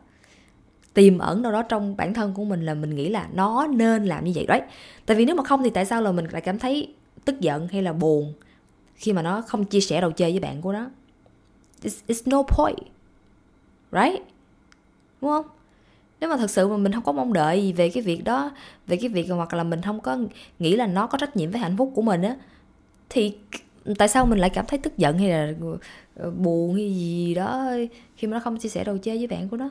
Tiềm 0.93 1.17
ẩn 1.17 1.41
đâu 1.41 1.51
đó 1.51 1.61
trong 1.61 1.97
bản 1.97 2.13
thân 2.13 2.33
của 2.33 2.43
mình 2.43 2.65
là 2.65 2.73
mình 2.73 2.95
nghĩ 2.95 3.09
là 3.09 3.27
nó 3.33 3.67
nên 3.67 4.05
làm 4.05 4.23
như 4.23 4.31
vậy 4.35 4.45
đấy. 4.45 4.61
Tại 5.05 5.17
vì 5.17 5.25
nếu 5.25 5.35
mà 5.35 5.43
không 5.43 5.63
thì 5.63 5.69
tại 5.69 5.85
sao 5.85 6.01
là 6.01 6.11
mình 6.11 6.25
lại 6.31 6.41
cảm 6.41 6.59
thấy 6.59 6.93
tức 7.25 7.39
giận 7.39 7.67
hay 7.67 7.81
là 7.81 7.93
buồn 7.93 8.33
khi 8.95 9.13
mà 9.13 9.21
nó 9.21 9.41
không 9.41 9.65
chia 9.65 9.81
sẻ 9.81 10.01
đồ 10.01 10.11
chơi 10.11 10.31
với 10.31 10.39
bạn 10.39 10.61
của 10.61 10.73
nó? 10.73 10.89
It's, 11.83 12.01
it's 12.07 12.21
no 12.25 12.43
point 12.43 12.77
right? 13.91 14.30
Đúng 15.21 15.31
không? 15.31 15.45
Nếu 16.19 16.29
mà 16.29 16.37
thật 16.37 16.49
sự 16.49 16.67
mà 16.67 16.77
mình 16.77 16.91
không 16.91 17.03
có 17.03 17.11
mong 17.11 17.33
đợi 17.33 17.61
gì 17.61 17.73
về 17.73 17.89
cái 17.89 18.03
việc 18.03 18.23
đó 18.23 18.51
về 18.87 18.97
cái 18.97 19.09
việc 19.09 19.27
hoặc 19.29 19.53
là 19.53 19.63
mình 19.63 19.81
không 19.81 19.99
có 19.99 20.17
nghĩ 20.59 20.75
là 20.75 20.87
nó 20.87 21.07
có 21.07 21.17
trách 21.17 21.37
nhiệm 21.37 21.51
với 21.51 21.61
hạnh 21.61 21.77
phúc 21.77 21.91
của 21.95 22.01
mình 22.01 22.21
á 22.21 22.35
thì 23.09 23.37
tại 23.97 24.07
sao 24.07 24.25
mình 24.25 24.39
lại 24.39 24.49
cảm 24.49 24.65
thấy 24.65 24.79
tức 24.79 24.97
giận 24.97 25.17
hay 25.17 25.29
là 25.29 25.53
ờ, 26.15 26.31
buồn 26.31 26.75
hay 26.75 26.95
gì 26.95 27.33
đó 27.33 27.71
khi 28.15 28.27
mà 28.27 28.33
nó 28.33 28.39
không 28.39 28.57
chia 28.57 28.69
sẻ 28.69 28.83
đồ 28.83 28.97
chơi 29.03 29.17
với 29.17 29.27
bạn 29.27 29.49
của 29.49 29.57
nó? 29.57 29.69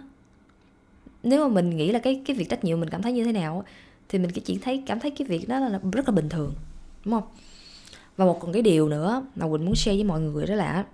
Nếu 1.22 1.48
mà 1.48 1.54
mình 1.54 1.76
nghĩ 1.76 1.92
là 1.92 1.98
cái 1.98 2.22
cái 2.26 2.36
việc 2.36 2.48
trách 2.48 2.64
nhiệm 2.64 2.80
mình 2.80 2.90
cảm 2.90 3.02
thấy 3.02 3.12
như 3.12 3.24
thế 3.24 3.32
nào 3.32 3.64
thì 4.08 4.18
mình 4.18 4.30
chỉ 4.30 4.58
thấy 4.62 4.82
cảm 4.86 5.00
thấy 5.00 5.10
cái 5.10 5.28
việc 5.28 5.48
đó 5.48 5.58
là 5.58 5.80
rất 5.92 6.08
là 6.08 6.12
bình 6.12 6.28
thường 6.28 6.54
đúng 7.04 7.14
không? 7.14 7.28
Và 8.16 8.24
một 8.24 8.40
còn 8.40 8.52
cái 8.52 8.62
điều 8.62 8.88
nữa 8.88 9.22
mà 9.36 9.48
quỳnh 9.48 9.64
muốn 9.64 9.74
share 9.74 9.96
với 9.96 10.04
mọi 10.04 10.20
người 10.20 10.46
đó 10.46 10.54
là 10.54 10.84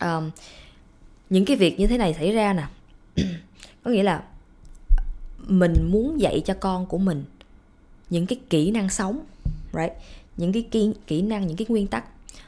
um, 0.00 0.30
những 1.30 1.44
cái 1.44 1.56
việc 1.56 1.80
như 1.80 1.86
thế 1.86 1.98
này 1.98 2.14
xảy 2.14 2.32
ra 2.32 2.52
nè 2.52 2.64
có 3.84 3.90
nghĩa 3.90 4.02
là 4.02 4.22
mình 5.46 5.74
muốn 5.90 6.20
dạy 6.20 6.42
cho 6.44 6.54
con 6.60 6.86
của 6.86 6.98
mình 6.98 7.24
những 8.10 8.26
cái 8.26 8.40
kỹ 8.50 8.70
năng 8.70 8.90
sống 8.90 9.20
right? 9.72 9.92
Những 10.36 10.52
cái 10.52 10.62
kỹ, 10.70 10.92
kỹ 11.06 11.22
năng 11.22 11.46
những 11.46 11.56
cái 11.56 11.66
nguyên 11.68 11.86
tắc. 11.86 12.04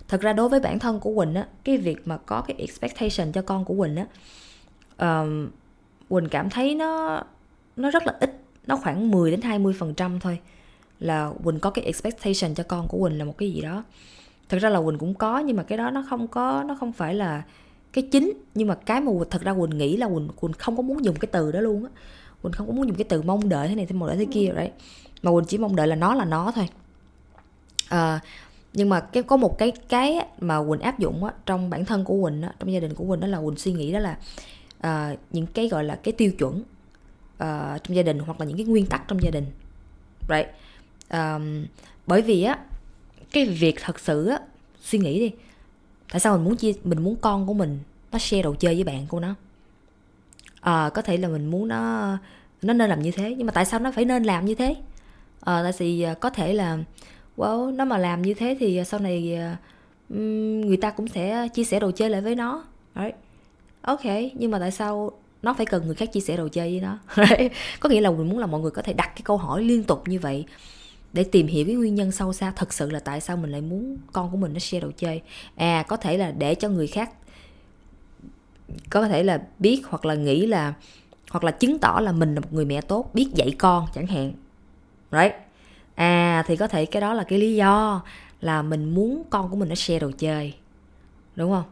Thật 0.08 0.20
ra 0.20 0.32
đối 0.32 0.48
với 0.48 0.60
bản 0.60 0.78
thân 0.78 1.00
của 1.00 1.14
quỳnh 1.14 1.34
á 1.34 1.46
cái 1.64 1.78
việc 1.78 2.08
mà 2.08 2.16
có 2.16 2.40
cái 2.40 2.56
expectation 2.58 3.32
cho 3.32 3.42
con 3.42 3.64
của 3.64 3.74
quỳnh 3.74 3.96
á 3.96 4.06
um, 5.00 5.48
quỳnh 6.08 6.28
cảm 6.28 6.50
thấy 6.50 6.74
nó 6.74 7.22
nó 7.76 7.90
rất 7.90 8.06
là 8.06 8.16
ít 8.20 8.40
nó 8.66 8.76
khoảng 8.76 9.10
10 9.10 9.30
đến 9.30 9.40
20 9.42 9.74
phần 9.78 9.94
trăm 9.94 10.20
thôi 10.20 10.38
là 11.00 11.32
quỳnh 11.44 11.60
có 11.60 11.70
cái 11.70 11.84
expectation 11.84 12.54
cho 12.54 12.64
con 12.68 12.88
của 12.88 12.98
quỳnh 12.98 13.18
là 13.18 13.24
một 13.24 13.38
cái 13.38 13.52
gì 13.52 13.60
đó. 13.60 13.84
Thật 14.48 14.58
ra 14.58 14.68
là 14.68 14.80
quỳnh 14.82 14.98
cũng 14.98 15.14
có 15.14 15.38
nhưng 15.38 15.56
mà 15.56 15.62
cái 15.62 15.78
đó 15.78 15.90
nó 15.90 16.04
không 16.10 16.28
có 16.28 16.64
nó 16.66 16.76
không 16.80 16.92
phải 16.92 17.14
là 17.14 17.42
cái 17.92 18.08
chính 18.12 18.32
nhưng 18.54 18.68
mà 18.68 18.74
cái 18.74 19.00
mà 19.00 19.12
thật 19.30 19.42
ra 19.42 19.54
quỳnh 19.54 19.78
nghĩ 19.78 19.96
là 19.96 20.08
quỳnh 20.08 20.28
quỳnh 20.40 20.52
không 20.52 20.76
có 20.76 20.82
muốn 20.82 21.04
dùng 21.04 21.16
cái 21.16 21.28
từ 21.32 21.52
đó 21.52 21.60
luôn 21.60 21.84
á. 21.84 21.90
Quỳnh 22.42 22.52
không 22.52 22.66
có 22.66 22.72
muốn 22.72 22.88
dùng 22.88 22.96
cái 22.96 23.04
từ 23.04 23.22
mong 23.22 23.48
đợi 23.48 23.68
thế 23.68 23.74
này 23.74 23.86
thế 23.86 23.94
mong 23.94 24.08
đợi 24.08 24.16
thế 24.16 24.26
kia 24.32 24.52
đấy 24.54 24.70
mà 25.22 25.30
quỳnh 25.32 25.44
chỉ 25.44 25.58
mong 25.58 25.76
đợi 25.76 25.86
là 25.86 25.96
nó 25.96 26.14
là 26.14 26.24
nó 26.24 26.52
thôi. 26.54 26.68
À, 27.88 28.20
nhưng 28.72 28.88
mà 28.88 29.00
cái 29.00 29.22
có 29.22 29.36
một 29.36 29.58
cái 29.58 29.72
cái 29.88 30.26
mà 30.40 30.64
quỳnh 30.68 30.80
áp 30.80 30.98
dụng 30.98 31.24
á, 31.24 31.32
trong 31.46 31.70
bản 31.70 31.84
thân 31.84 32.04
của 32.04 32.22
quỳnh 32.22 32.42
á, 32.42 32.52
trong 32.58 32.72
gia 32.72 32.80
đình 32.80 32.94
của 32.94 33.04
quỳnh 33.04 33.20
đó 33.20 33.26
là 33.26 33.40
quỳnh 33.40 33.56
suy 33.56 33.72
nghĩ 33.72 33.92
đó 33.92 33.98
là 33.98 34.18
uh, 34.86 35.18
những 35.30 35.46
cái 35.46 35.68
gọi 35.68 35.84
là 35.84 35.94
cái 35.94 36.12
tiêu 36.12 36.32
chuẩn 36.38 36.58
uh, 36.58 37.82
trong 37.82 37.96
gia 37.96 38.02
đình 38.02 38.18
hoặc 38.18 38.40
là 38.40 38.46
những 38.46 38.56
cái 38.56 38.66
nguyên 38.66 38.86
tắc 38.86 39.02
trong 39.08 39.22
gia 39.22 39.30
đình 39.30 39.46
right? 40.28 40.48
Um, 41.10 41.66
bởi 42.06 42.22
vì 42.22 42.42
á 42.42 42.58
cái 43.32 43.44
việc 43.44 43.76
thật 43.80 44.00
sự 44.00 44.26
á 44.26 44.38
suy 44.82 44.98
nghĩ 44.98 45.20
đi 45.20 45.32
tại 46.10 46.20
sao 46.20 46.36
mình 46.36 46.44
muốn 46.44 46.56
chia 46.56 46.72
mình 46.84 47.02
muốn 47.02 47.16
con 47.20 47.46
của 47.46 47.54
mình 47.54 47.78
nó 48.12 48.18
share 48.18 48.42
đồ 48.42 48.54
chơi 48.54 48.74
với 48.74 48.84
bạn 48.84 49.06
của 49.06 49.20
nó? 49.20 49.34
À, 50.60 50.90
có 50.94 51.02
thể 51.02 51.16
là 51.16 51.28
mình 51.28 51.50
muốn 51.50 51.68
nó 51.68 52.12
nó 52.62 52.72
nên 52.72 52.90
làm 52.90 53.02
như 53.02 53.10
thế 53.10 53.34
nhưng 53.38 53.46
mà 53.46 53.52
tại 53.52 53.64
sao 53.64 53.80
nó 53.80 53.90
phải 53.90 54.04
nên 54.04 54.22
làm 54.22 54.44
như 54.44 54.54
thế? 54.54 54.76
À, 55.40 55.62
tại 55.62 55.72
vì 55.78 56.02
ờ, 56.02 56.14
có 56.14 56.30
thể 56.30 56.52
là 56.52 56.78
wow, 57.36 57.76
nó 57.76 57.84
mà 57.84 57.98
làm 57.98 58.22
như 58.22 58.34
thế 58.34 58.56
thì 58.60 58.82
sau 58.86 59.00
này 59.00 59.38
um, 60.08 60.60
người 60.60 60.76
ta 60.76 60.90
cũng 60.90 61.08
sẽ 61.08 61.48
chia 61.48 61.64
sẻ 61.64 61.80
đồ 61.80 61.90
chơi 61.90 62.10
lại 62.10 62.20
với 62.20 62.34
nó. 62.34 62.64
Đấy. 62.94 63.12
ok 63.82 64.04
nhưng 64.34 64.50
mà 64.50 64.58
tại 64.58 64.70
sao 64.70 65.12
nó 65.42 65.54
phải 65.54 65.66
cần 65.66 65.86
người 65.86 65.94
khác 65.94 66.12
chia 66.12 66.20
sẻ 66.20 66.36
đồ 66.36 66.48
chơi 66.48 66.70
với 66.70 66.80
nó? 66.80 66.98
Có 67.80 67.88
nghĩa 67.88 68.00
là 68.00 68.10
mình 68.10 68.28
muốn 68.28 68.38
là 68.38 68.46
mọi 68.46 68.60
người 68.60 68.70
có 68.70 68.82
thể 68.82 68.92
đặt 68.92 69.06
cái 69.06 69.22
câu 69.24 69.36
hỏi 69.36 69.62
liên 69.62 69.84
tục 69.84 70.08
như 70.08 70.18
vậy 70.18 70.44
để 71.12 71.24
tìm 71.24 71.46
hiểu 71.46 71.66
cái 71.66 71.74
nguyên 71.74 71.94
nhân 71.94 72.12
sâu 72.12 72.32
xa 72.32 72.52
thật 72.56 72.72
sự 72.72 72.90
là 72.90 73.00
tại 73.00 73.20
sao 73.20 73.36
mình 73.36 73.50
lại 73.50 73.60
muốn 73.60 73.96
con 74.12 74.30
của 74.30 74.36
mình 74.36 74.52
nó 74.52 74.58
share 74.58 74.80
đồ 74.80 74.90
chơi. 74.96 75.22
À 75.56 75.84
có 75.88 75.96
thể 75.96 76.16
là 76.16 76.30
để 76.30 76.54
cho 76.54 76.68
người 76.68 76.86
khác 76.86 77.10
có 78.90 79.08
thể 79.08 79.22
là 79.22 79.42
biết 79.58 79.82
hoặc 79.88 80.04
là 80.04 80.14
nghĩ 80.14 80.46
là 80.46 80.74
hoặc 81.30 81.44
là 81.44 81.50
chứng 81.50 81.78
tỏ 81.78 82.00
là 82.02 82.12
mình 82.12 82.34
là 82.34 82.40
một 82.40 82.52
người 82.52 82.64
mẹ 82.64 82.80
tốt 82.80 83.10
biết 83.14 83.28
dạy 83.34 83.54
con 83.58 83.86
chẳng 83.94 84.06
hạn. 84.06 84.32
Right? 85.12 85.32
À 85.94 86.44
thì 86.46 86.56
có 86.56 86.68
thể 86.68 86.86
cái 86.86 87.00
đó 87.00 87.14
là 87.14 87.24
cái 87.24 87.38
lý 87.38 87.54
do 87.54 88.02
là 88.40 88.62
mình 88.62 88.94
muốn 88.94 89.22
con 89.30 89.50
của 89.50 89.56
mình 89.56 89.68
nó 89.68 89.74
share 89.74 89.98
đồ 89.98 90.10
chơi. 90.18 90.54
Đúng 91.36 91.52
không? 91.52 91.64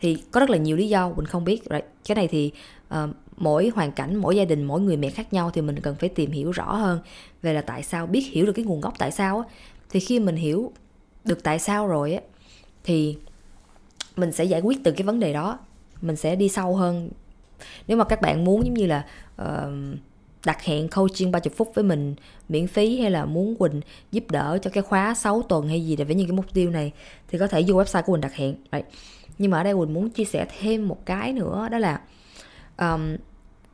Thì 0.00 0.22
có 0.30 0.40
rất 0.40 0.50
là 0.50 0.58
nhiều 0.58 0.76
lý 0.76 0.88
do 0.88 1.08
mình 1.08 1.26
không 1.26 1.44
biết 1.44 1.62
right. 1.70 1.84
cái 2.04 2.14
này 2.14 2.28
thì 2.28 2.52
uh, 2.94 3.10
mỗi 3.36 3.70
hoàn 3.74 3.92
cảnh 3.92 4.16
mỗi 4.16 4.36
gia 4.36 4.44
đình 4.44 4.64
mỗi 4.64 4.80
người 4.80 4.96
mẹ 4.96 5.10
khác 5.10 5.32
nhau 5.32 5.50
thì 5.50 5.60
mình 5.60 5.80
cần 5.80 5.96
phải 5.96 6.08
tìm 6.08 6.30
hiểu 6.30 6.50
rõ 6.50 6.74
hơn 6.74 6.98
về 7.42 7.52
là 7.52 7.60
tại 7.60 7.82
sao 7.82 8.06
biết 8.06 8.30
hiểu 8.30 8.46
được 8.46 8.52
cái 8.52 8.64
nguồn 8.64 8.80
gốc 8.80 8.94
tại 8.98 9.12
sao 9.12 9.38
á 9.38 9.44
thì 9.90 10.00
khi 10.00 10.20
mình 10.20 10.36
hiểu 10.36 10.72
được 11.24 11.42
tại 11.42 11.58
sao 11.58 11.86
rồi 11.86 12.14
á 12.14 12.20
thì 12.84 13.16
mình 14.16 14.32
sẽ 14.32 14.44
giải 14.44 14.60
quyết 14.60 14.78
từ 14.84 14.92
cái 14.92 15.02
vấn 15.02 15.20
đề 15.20 15.32
đó 15.32 15.58
mình 16.02 16.16
sẽ 16.16 16.36
đi 16.36 16.48
sâu 16.48 16.76
hơn 16.76 17.10
nếu 17.88 17.96
mà 17.96 18.04
các 18.04 18.20
bạn 18.20 18.44
muốn 18.44 18.64
giống 18.64 18.74
như 18.74 18.86
là 18.86 19.06
uh, 19.42 19.98
đặt 20.46 20.62
hẹn 20.62 20.88
coaching 20.88 21.30
30 21.30 21.52
phút 21.56 21.72
với 21.74 21.84
mình 21.84 22.14
miễn 22.48 22.66
phí 22.66 23.00
hay 23.00 23.10
là 23.10 23.24
muốn 23.24 23.56
Quỳnh 23.56 23.80
giúp 24.12 24.30
đỡ 24.30 24.58
cho 24.62 24.70
cái 24.70 24.82
khóa 24.82 25.14
6 25.14 25.42
tuần 25.42 25.68
hay 25.68 25.86
gì 25.86 25.96
để 25.96 26.04
với 26.04 26.14
những 26.14 26.26
cái 26.26 26.36
mục 26.36 26.46
tiêu 26.54 26.70
này 26.70 26.92
thì 27.28 27.38
có 27.38 27.46
thể 27.46 27.64
vô 27.66 27.74
website 27.74 28.02
của 28.02 28.12
Quỳnh 28.12 28.20
đặt 28.20 28.34
hẹn. 28.34 28.54
Right. 28.72 28.86
Nhưng 29.38 29.50
mà 29.50 29.58
ở 29.58 29.64
đây 29.64 29.74
Quỳnh 29.74 29.94
muốn 29.94 30.10
chia 30.10 30.24
sẻ 30.24 30.46
thêm 30.60 30.88
một 30.88 31.06
cái 31.06 31.32
nữa 31.32 31.68
đó 31.70 31.78
là 31.78 32.00
um, 32.78 33.16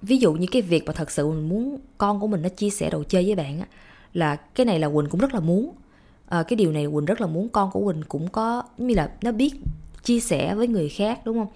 ví 0.02 0.18
dụ 0.18 0.32
như 0.32 0.46
cái 0.52 0.62
việc 0.62 0.86
mà 0.86 0.92
thật 0.92 1.10
sự 1.10 1.28
mình 1.28 1.48
muốn 1.48 1.78
con 1.98 2.20
của 2.20 2.26
mình 2.26 2.42
nó 2.42 2.48
chia 2.48 2.70
sẻ 2.70 2.90
đồ 2.90 3.02
chơi 3.08 3.24
với 3.24 3.34
bạn 3.34 3.60
á 3.60 3.66
là 4.12 4.36
cái 4.36 4.66
này 4.66 4.78
là 4.78 4.88
Quỳnh 4.88 5.08
cũng 5.08 5.20
rất 5.20 5.34
là 5.34 5.40
muốn. 5.40 5.74
À, 6.28 6.42
cái 6.42 6.56
điều 6.56 6.72
này 6.72 6.86
Quỳnh 6.92 7.04
rất 7.04 7.20
là 7.20 7.26
muốn 7.26 7.48
con 7.48 7.70
của 7.70 7.92
Quỳnh 7.92 8.02
cũng 8.08 8.28
có 8.28 8.62
như 8.78 8.94
là 8.94 9.10
nó 9.22 9.32
biết 9.32 9.52
chia 10.02 10.20
sẻ 10.20 10.54
với 10.54 10.68
người 10.68 10.88
khác 10.88 11.20
đúng 11.24 11.38
không? 11.38 11.48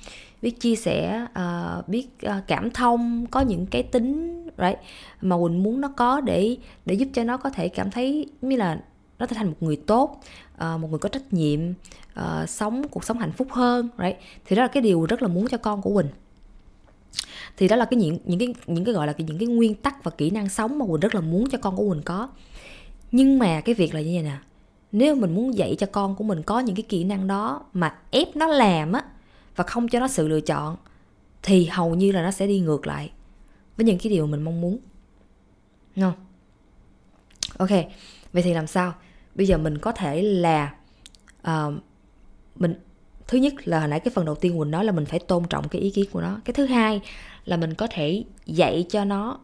Biết 0.42 0.60
chia 0.60 0.76
sẻ 0.76 1.26
uh, 1.38 1.88
biết 1.88 2.08
uh, 2.26 2.32
cảm 2.46 2.70
thông 2.70 3.26
có 3.26 3.40
những 3.40 3.66
cái 3.66 3.82
tính 3.82 4.42
right 4.58 4.78
mà 5.20 5.36
quỳnh 5.36 5.62
muốn 5.62 5.80
nó 5.80 5.88
có 5.88 6.20
để 6.20 6.56
để 6.86 6.94
giúp 6.94 7.08
cho 7.12 7.24
nó 7.24 7.36
có 7.36 7.50
thể 7.50 7.68
cảm 7.68 7.90
thấy 7.90 8.26
như 8.42 8.56
là 8.56 8.80
nó 9.18 9.26
trở 9.26 9.34
thành 9.36 9.46
một 9.46 9.56
người 9.60 9.76
tốt 9.76 10.20
uh, 10.54 10.80
một 10.80 10.88
người 10.90 10.98
có 10.98 11.08
trách 11.08 11.32
nhiệm 11.32 11.60
uh, 12.20 12.48
sống 12.48 12.88
cuộc 12.90 13.04
sống 13.04 13.18
hạnh 13.18 13.32
phúc 13.32 13.48
hơn 13.50 13.88
right? 13.98 14.16
Thì 14.44 14.56
đó 14.56 14.62
là 14.62 14.68
cái 14.68 14.82
điều 14.82 15.06
rất 15.06 15.22
là 15.22 15.28
muốn 15.28 15.48
cho 15.48 15.58
con 15.58 15.82
của 15.82 15.94
quỳnh 15.94 16.08
thì 17.56 17.68
đó 17.68 17.76
là 17.76 17.84
cái 17.84 18.00
những 18.00 18.18
những 18.24 18.38
cái 18.38 18.54
những 18.66 18.84
cái 18.84 18.94
gọi 18.94 19.06
là 19.06 19.12
cái, 19.12 19.24
những 19.28 19.38
cái 19.38 19.48
nguyên 19.48 19.74
tắc 19.74 20.04
và 20.04 20.10
kỹ 20.10 20.30
năng 20.30 20.48
sống 20.48 20.78
mà 20.78 20.86
quỳnh 20.86 21.00
rất 21.00 21.14
là 21.14 21.20
muốn 21.20 21.48
cho 21.50 21.58
con 21.58 21.76
của 21.76 21.88
quỳnh 21.88 22.02
có. 22.02 22.28
Nhưng 23.12 23.38
mà 23.38 23.60
cái 23.60 23.74
việc 23.74 23.94
là 23.94 24.00
như 24.00 24.10
vậy 24.14 24.22
nè 24.22 24.38
nếu 24.92 25.14
mình 25.14 25.34
muốn 25.34 25.54
dạy 25.54 25.76
cho 25.78 25.86
con 25.92 26.16
của 26.16 26.24
mình 26.24 26.42
có 26.42 26.60
những 26.60 26.76
cái 26.76 26.82
kỹ 26.88 27.04
năng 27.04 27.26
đó 27.26 27.64
mà 27.72 27.98
ép 28.10 28.36
nó 28.36 28.46
làm 28.46 28.92
á 28.92 29.04
và 29.56 29.64
không 29.64 29.88
cho 29.88 30.00
nó 30.00 30.08
sự 30.08 30.28
lựa 30.28 30.40
chọn 30.40 30.76
thì 31.42 31.64
hầu 31.64 31.94
như 31.94 32.12
là 32.12 32.22
nó 32.22 32.30
sẽ 32.30 32.46
đi 32.46 32.60
ngược 32.60 32.86
lại 32.86 33.10
với 33.76 33.86
những 33.86 33.98
cái 33.98 34.10
điều 34.12 34.26
mình 34.26 34.42
mong 34.42 34.60
muốn. 34.60 34.78
Không? 35.96 36.12
Ok 37.58 37.70
vậy 38.32 38.42
thì 38.42 38.54
làm 38.54 38.66
sao? 38.66 38.94
Bây 39.34 39.46
giờ 39.46 39.58
mình 39.58 39.78
có 39.78 39.92
thể 39.92 40.22
là 40.22 40.74
uh, 41.48 41.74
mình 42.56 42.74
thứ 43.28 43.38
nhất 43.38 43.54
là 43.64 43.78
hồi 43.78 43.88
nãy 43.88 44.00
cái 44.00 44.12
phần 44.14 44.24
đầu 44.24 44.34
tiên 44.34 44.58
quỳnh 44.58 44.70
nói 44.70 44.84
là 44.84 44.92
mình 44.92 45.06
phải 45.06 45.18
tôn 45.18 45.44
trọng 45.50 45.68
cái 45.68 45.82
ý 45.82 45.90
kiến 45.90 46.04
của 46.12 46.20
nó. 46.20 46.40
Cái 46.44 46.54
thứ 46.54 46.66
hai 46.66 47.00
là 47.44 47.56
mình 47.56 47.74
có 47.74 47.86
thể 47.90 48.24
dạy 48.46 48.86
cho 48.90 49.04
nó 49.04 49.38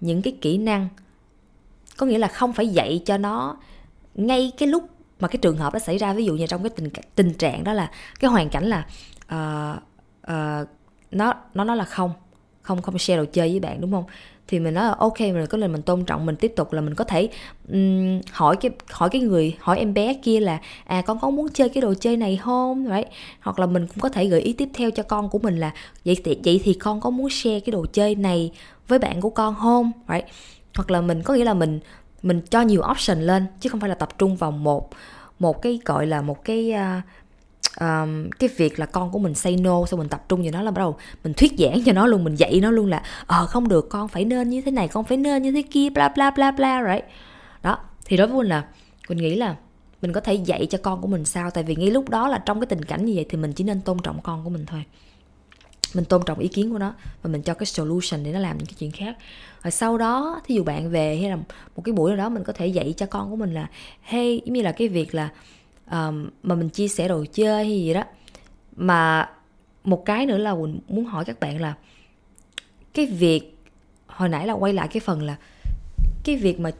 những 0.00 0.22
cái 0.22 0.36
kỹ 0.40 0.58
năng. 0.58 0.88
Có 1.96 2.06
nghĩa 2.06 2.18
là 2.18 2.28
không 2.28 2.52
phải 2.52 2.68
dạy 2.68 3.02
cho 3.06 3.18
nó 3.18 3.56
ngay 4.14 4.52
cái 4.58 4.68
lúc 4.68 4.84
mà 5.20 5.28
cái 5.28 5.38
trường 5.42 5.56
hợp 5.56 5.72
đó 5.72 5.78
xảy 5.78 5.98
ra. 5.98 6.12
Ví 6.12 6.24
dụ 6.24 6.34
như 6.34 6.46
trong 6.46 6.62
cái 6.62 6.70
tình 6.70 6.88
tình 7.14 7.34
trạng 7.34 7.64
đó 7.64 7.72
là 7.72 7.90
cái 8.20 8.30
hoàn 8.30 8.48
cảnh 8.48 8.64
là 8.64 8.86
uh, 9.34 9.82
uh, 10.32 10.68
nó 11.10 11.34
nó 11.54 11.64
nói 11.64 11.76
là 11.76 11.84
không 11.84 12.12
không 12.62 12.82
không 12.82 12.98
share 12.98 13.16
đồ 13.16 13.24
chơi 13.32 13.50
với 13.50 13.60
bạn 13.60 13.80
đúng 13.80 13.92
không? 13.92 14.04
Thì 14.48 14.60
mình 14.60 14.74
nói 14.74 14.84
là 14.84 14.94
ok 14.98 15.20
mình 15.20 15.46
có 15.46 15.58
lần 15.58 15.72
mình 15.72 15.82
tôn 15.82 16.04
trọng 16.04 16.26
mình 16.26 16.36
tiếp 16.36 16.52
tục 16.56 16.72
là 16.72 16.80
mình 16.80 16.94
có 16.94 17.04
thể 17.04 17.28
um, 17.68 18.20
hỏi 18.30 18.56
cái 18.56 18.70
hỏi 18.90 19.08
cái 19.12 19.20
người 19.20 19.56
hỏi 19.60 19.78
em 19.78 19.94
bé 19.94 20.14
kia 20.14 20.40
là 20.40 20.58
à 20.84 21.02
con 21.02 21.18
có 21.20 21.30
muốn 21.30 21.48
chơi 21.48 21.68
cái 21.68 21.82
đồ 21.82 21.94
chơi 21.94 22.16
này 22.16 22.36
không 22.36 22.86
right? 22.94 23.08
hoặc 23.40 23.58
là 23.58 23.66
mình 23.66 23.86
cũng 23.86 23.98
có 23.98 24.08
thể 24.08 24.26
gợi 24.26 24.40
ý 24.40 24.52
tiếp 24.52 24.68
theo 24.74 24.90
cho 24.90 25.02
con 25.02 25.28
của 25.28 25.38
mình 25.38 25.56
là 25.56 25.72
vậy 26.04 26.16
thì 26.24 26.38
vậy 26.44 26.60
thì 26.64 26.74
con 26.74 27.00
có 27.00 27.10
muốn 27.10 27.30
share 27.30 27.60
cái 27.60 27.72
đồ 27.72 27.86
chơi 27.92 28.14
này 28.14 28.52
với 28.88 28.98
bạn 28.98 29.20
của 29.20 29.30
con 29.30 29.54
không 29.54 29.92
right? 30.08 30.24
hoặc 30.76 30.90
là 30.90 31.00
mình 31.00 31.22
có 31.22 31.34
nghĩa 31.34 31.44
là 31.44 31.54
mình 31.54 31.80
mình 32.22 32.40
cho 32.50 32.60
nhiều 32.60 32.82
option 32.90 33.20
lên 33.20 33.46
chứ 33.60 33.68
không 33.68 33.80
phải 33.80 33.88
là 33.88 33.94
tập 33.94 34.18
trung 34.18 34.36
vào 34.36 34.50
một 34.50 34.90
một 35.38 35.62
cái 35.62 35.80
gọi 35.84 36.06
là 36.06 36.22
một 36.22 36.44
cái 36.44 36.72
uh, 36.74 37.04
um, 37.80 38.30
cái 38.30 38.48
việc 38.56 38.78
là 38.78 38.86
con 38.86 39.10
của 39.10 39.18
mình 39.18 39.34
say 39.34 39.56
no 39.56 39.86
xong 39.86 40.00
mình 40.00 40.08
tập 40.08 40.24
trung 40.28 40.42
vào 40.42 40.50
nó 40.52 40.62
là 40.62 40.70
bắt 40.70 40.78
đầu 40.78 40.96
mình 41.24 41.34
thuyết 41.34 41.52
giảng 41.58 41.84
cho 41.84 41.92
nó 41.92 42.06
luôn 42.06 42.24
mình 42.24 42.34
dạy 42.34 42.60
nó 42.60 42.70
luôn 42.70 42.86
là 42.86 43.02
ờ 43.26 43.46
không 43.46 43.68
được 43.68 43.88
con 43.90 44.08
phải 44.08 44.24
nên 44.24 44.48
như 44.48 44.62
thế 44.62 44.70
này 44.70 44.88
con 44.88 45.04
phải 45.04 45.16
nên 45.16 45.42
như 45.42 45.52
thế 45.52 45.62
kia 45.62 45.90
bla 45.90 46.08
bla 46.08 46.30
bla 46.30 46.50
bla 46.50 46.92
right? 46.92 47.04
Đó 47.62 47.78
thì 48.04 48.16
đối 48.16 48.26
với 48.26 48.36
mình 48.36 48.48
là 48.48 48.64
mình 49.08 49.18
nghĩ 49.18 49.34
là 49.34 49.56
mình 50.02 50.12
có 50.12 50.20
thể 50.20 50.34
dạy 50.34 50.66
cho 50.66 50.78
con 50.82 51.00
của 51.00 51.08
mình 51.08 51.24
sao? 51.24 51.50
Tại 51.50 51.64
vì 51.64 51.76
ngay 51.76 51.90
lúc 51.90 52.08
đó 52.08 52.28
là 52.28 52.38
trong 52.38 52.60
cái 52.60 52.66
tình 52.66 52.84
cảnh 52.84 53.04
như 53.04 53.12
vậy 53.14 53.26
thì 53.28 53.38
mình 53.38 53.52
chỉ 53.52 53.64
nên 53.64 53.80
tôn 53.80 53.98
trọng 54.02 54.20
con 54.22 54.44
của 54.44 54.50
mình 54.50 54.66
thôi. 54.66 54.84
Mình 55.94 56.04
tôn 56.04 56.22
trọng 56.26 56.38
ý 56.38 56.48
kiến 56.48 56.70
của 56.72 56.78
nó 56.78 56.94
và 57.22 57.30
mình 57.30 57.42
cho 57.42 57.54
cái 57.54 57.66
solution 57.66 58.24
để 58.24 58.32
nó 58.32 58.38
làm 58.38 58.58
những 58.58 58.66
cái 58.66 58.74
chuyện 58.78 58.90
khác. 58.90 59.16
Rồi 59.62 59.70
sau 59.70 59.98
đó 59.98 60.40
thí 60.46 60.54
dụ 60.54 60.64
bạn 60.64 60.90
về 60.90 61.16
hay 61.16 61.30
là 61.30 61.36
một 61.76 61.82
cái 61.84 61.92
buổi 61.92 62.10
nào 62.10 62.16
đó 62.16 62.28
mình 62.28 62.44
có 62.44 62.52
thể 62.52 62.66
dạy 62.66 62.94
cho 62.96 63.06
con 63.06 63.30
của 63.30 63.36
mình 63.36 63.54
là 63.54 63.66
hey 64.02 64.42
giống 64.44 64.54
như 64.54 64.62
là 64.62 64.72
cái 64.72 64.88
việc 64.88 65.14
là 65.14 65.28
um, 65.90 66.30
mà 66.42 66.54
mình 66.54 66.68
chia 66.68 66.88
sẻ 66.88 67.08
đồ 67.08 67.24
chơi 67.32 67.64
hay 67.64 67.80
gì 67.80 67.94
đó. 67.94 68.04
Mà 68.76 69.30
một 69.84 70.04
cái 70.04 70.26
nữa 70.26 70.38
là 70.38 70.54
mình 70.54 70.80
muốn 70.88 71.04
hỏi 71.04 71.24
các 71.24 71.40
bạn 71.40 71.60
là 71.60 71.74
cái 72.94 73.06
việc 73.06 73.58
hồi 74.06 74.28
nãy 74.28 74.46
là 74.46 74.52
quay 74.52 74.72
lại 74.72 74.88
cái 74.88 75.00
phần 75.00 75.22
là 75.22 75.36
cái 76.24 76.36
việc 76.36 76.60
mà 76.60 76.70